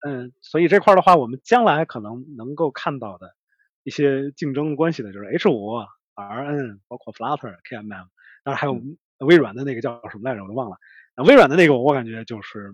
[0.01, 3.35] 嗯，所以这块的话，我们将来可能能够看到的。
[3.83, 5.77] 一些竞争关系的，就是 H 五、
[6.13, 8.07] RN，包括 Flutter、KMM，
[8.43, 8.81] 当然还有
[9.19, 10.77] 微软的那个叫什么来着，我都忘了。
[11.17, 12.73] 那微软的那个，我感觉就是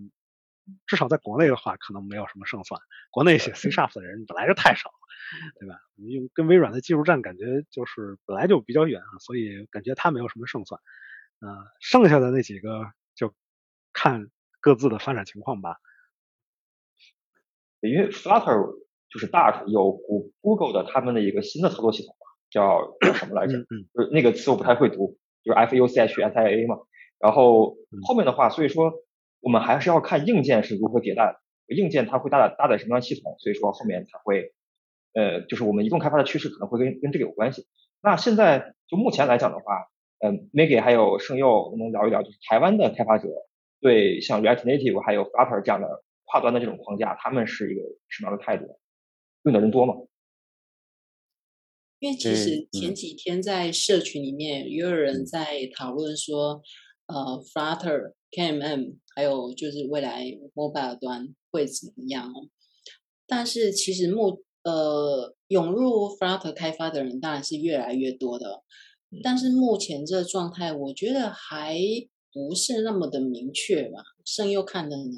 [0.86, 2.80] 至少在国内的话，可能没有什么胜算。
[3.10, 4.96] 国内写 C Sharp 的人本来就太少了，
[5.60, 5.80] 对吧？
[5.96, 10.80] 用跟微软的技术站感觉就是本来就比较远啊，所以感觉它没有什么胜算。
[11.40, 11.48] 呃，
[11.80, 13.34] 剩下的那几个就
[13.94, 14.30] 看
[14.60, 15.78] 各自的发展情况吧。
[17.80, 18.84] 因为 Flutter。
[19.14, 19.92] 就是 Dart 有
[20.42, 23.60] Google 的他们的一个新的操作系统嘛，叫叫什么来着？
[23.94, 26.78] 就是那个词我不太会读，就是 F U C H S I A 嘛。
[27.24, 28.92] 然后后面的话，所以说
[29.40, 34.54] 我们还是要看硬件是如何迭代，硬件它会搭载搭载什么样的系统，所以说后面才会
[35.14, 37.66] 呃，就是我们移动开发的趋势可能会跟跟这个有关系。
[38.02, 39.88] 那现在就目前来讲的话，
[40.20, 43.30] 嗯，Maggie 还有盛佑能聊一聊，就是台湾的开发者
[43.80, 48.78] 对像 React Native 还有 Flutter 这样的跨端的这种框架，他们是一个什么样的态度？
[49.44, 49.94] 用的人多吗？
[52.00, 56.62] 因为其实前几天在社群里面也有人在讨论说，
[57.14, 60.24] 呃，Flutter、KMM 还有就是未来
[60.56, 62.50] mobile 端会怎么样哦？
[63.28, 68.64] 但是其实目呃涌入 Flutter 开发的人当然是越来越多的，
[69.24, 71.78] 但是目前这状态我觉得还
[72.34, 74.00] 不是那么的明确吧？
[74.26, 75.14] 盛佑看的呢？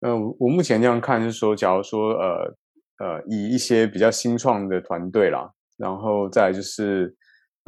[0.00, 2.56] 呃，我目前这样看是说，假如说呃。
[3.02, 7.16] 呃，以一些比较新创的团队啦，然后再就是，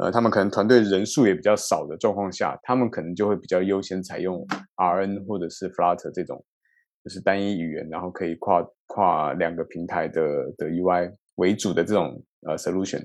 [0.03, 4.45] 呃，他们可能团队人数也比较少的状况下，他们可能就会比较优先采用
[4.75, 6.43] RN 或者是 Flutter 这种，
[7.05, 10.21] 就是单一语言，然后可以跨跨两个平台的
[10.57, 13.01] 的 UI 为主的这种呃 solution。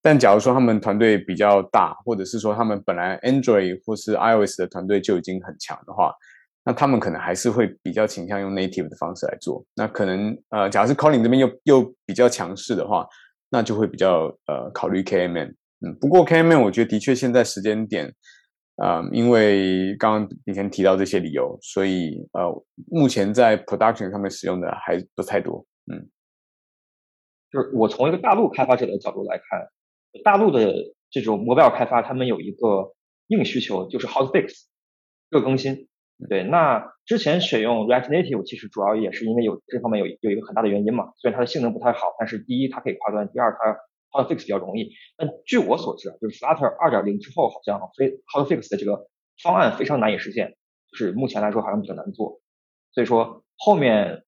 [0.00, 6.14] 但假如说他们团队比较大，或者是说他们本来 Android 或是 iOS 的团队就已经很强的话，
[6.64, 9.62] 那他们可能还是会比较倾向用 native 的方式来做。
[9.74, 13.06] 那可能呃，假如是 Colin 这边又又比较强势的话，
[13.50, 15.52] 那就会比较呃考虑 KMN。
[15.80, 18.14] 嗯，不过 KMN 我觉得的确现在时间点，
[18.76, 25.66] 啊，因为刚刚以前提到这些理由，所以呃，目前在 production 上面使用的还不太多。
[25.92, 26.08] 嗯，
[27.50, 29.68] 就是我从一个大陆开发者的角度来看，
[30.24, 30.74] 大陆的
[31.10, 32.94] 这种 mobile 开发，他们有一个
[33.28, 34.64] 硬需求，就是 hot fix，
[35.30, 35.88] 热更新。
[36.30, 41.12] 对，那之前选用 React Native 其实主要也是因为有这方面有有一个很大的原因嘛。
[41.18, 43.76] 虽然它的性能不太好，但是第一它可以跨端，第二它
[44.10, 44.92] Hotfix 比较容易。
[45.16, 49.08] 但据我所知啊，就是 Flutter 2.0之后好像非 Hotfix 的这个
[49.42, 50.56] 方案非常难以实现，
[50.90, 52.40] 就是目前来说好像比较难做。
[52.92, 54.24] 所以说后面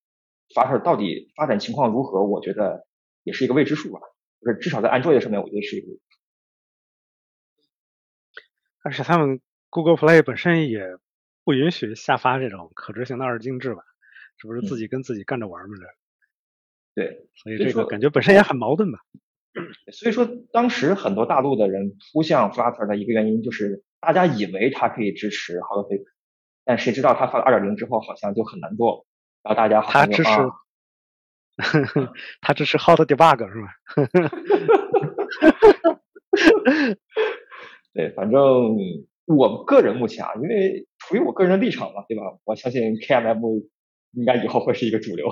[0.54, 2.86] Flutter 到底发展情况如何，我觉得
[3.22, 4.00] 也是一个未知数吧。
[4.40, 5.86] 就是至少在 Android 上面，我觉得是一个。
[8.82, 10.98] 而且他们 Google Play 本身也。
[11.44, 13.82] 不允许下发这种可执行的二进制吧？
[14.36, 15.76] 是不是自己跟自己干着玩嘛？
[16.94, 18.98] 这对，所以这个感觉本身也很矛盾吧。
[19.92, 26.04] 所以说，当时很多大陆的人扑向 Flutter 的一个原因，就是大家以为它可以支持 Hotfix，
[26.64, 29.06] 但谁知道它发了二点零之后，好像就很难做。
[29.42, 30.30] 然后大家他支持，
[32.40, 33.74] 他支持 Hot Debug 是吧？
[37.94, 38.76] 对，反正
[39.26, 40.86] 我个人目前啊，因为。
[41.00, 42.24] 出于我个人的立场嘛，对吧？
[42.44, 43.66] 我相信 KMM
[44.12, 45.26] 应该以后会是一个主流，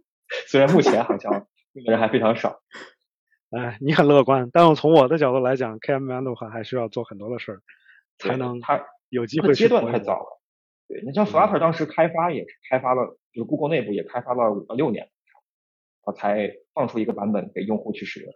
[0.50, 2.60] 虽然目前好像用的人还非常少。
[3.56, 7.60] 哎，你很乐观，但我从我的角度来讲，KMM 的话还需要做很多的事儿，
[8.18, 9.52] 才能它有机会。
[9.52, 10.40] 阶段太早了。
[10.88, 15.10] 对，你像 Flutter 当时开发也是开发了，就是 Google 内部也开发了五到六年，
[16.04, 18.32] 啊，才放出一个版本给用户去使用。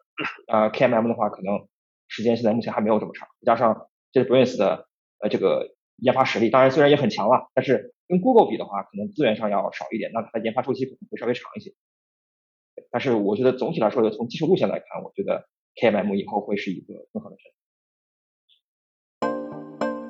[0.49, 1.67] 啊，KMM 的话，可能
[2.09, 4.87] 时间现在目前还没有这么长，加上这 b r a n c e 的
[5.21, 5.75] 呃这个。
[5.99, 11.71] 研发实力当然虽然也很强了，但是跟 Google 比的话，可能资源上要少一点，那它的研发周期可能会稍微长一些。
[12.91, 15.47] 但是我觉得总体来说，从技术路线来看，我觉得
[15.81, 17.51] KMM 以后会是一个更好的选
[19.21, 19.29] 择。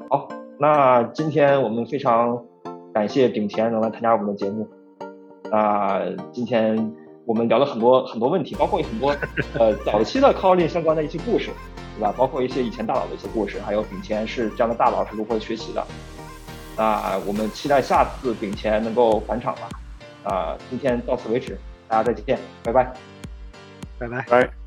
[0.09, 2.45] 好，那今天我们非常
[2.95, 4.69] 感谢炳前能来参加我们的节目。
[5.51, 6.03] 那
[6.33, 6.95] 今天
[7.25, 9.17] 我们聊了很多很多问题，包括很多
[9.59, 11.51] 呃早期的 Calling 相关的一些故事。
[11.99, 12.13] 对吧？
[12.15, 15.83] 包括一些以前大佬的一些故事，还有炳前是这样的大佬是如何学习的。
[16.77, 19.69] 那我们期待下次炳前能够返场吧。
[20.23, 21.57] 啊，今天到此为止，
[21.89, 22.93] 大家再见，拜拜，
[23.99, 24.23] 拜拜。
[24.29, 24.66] 拜。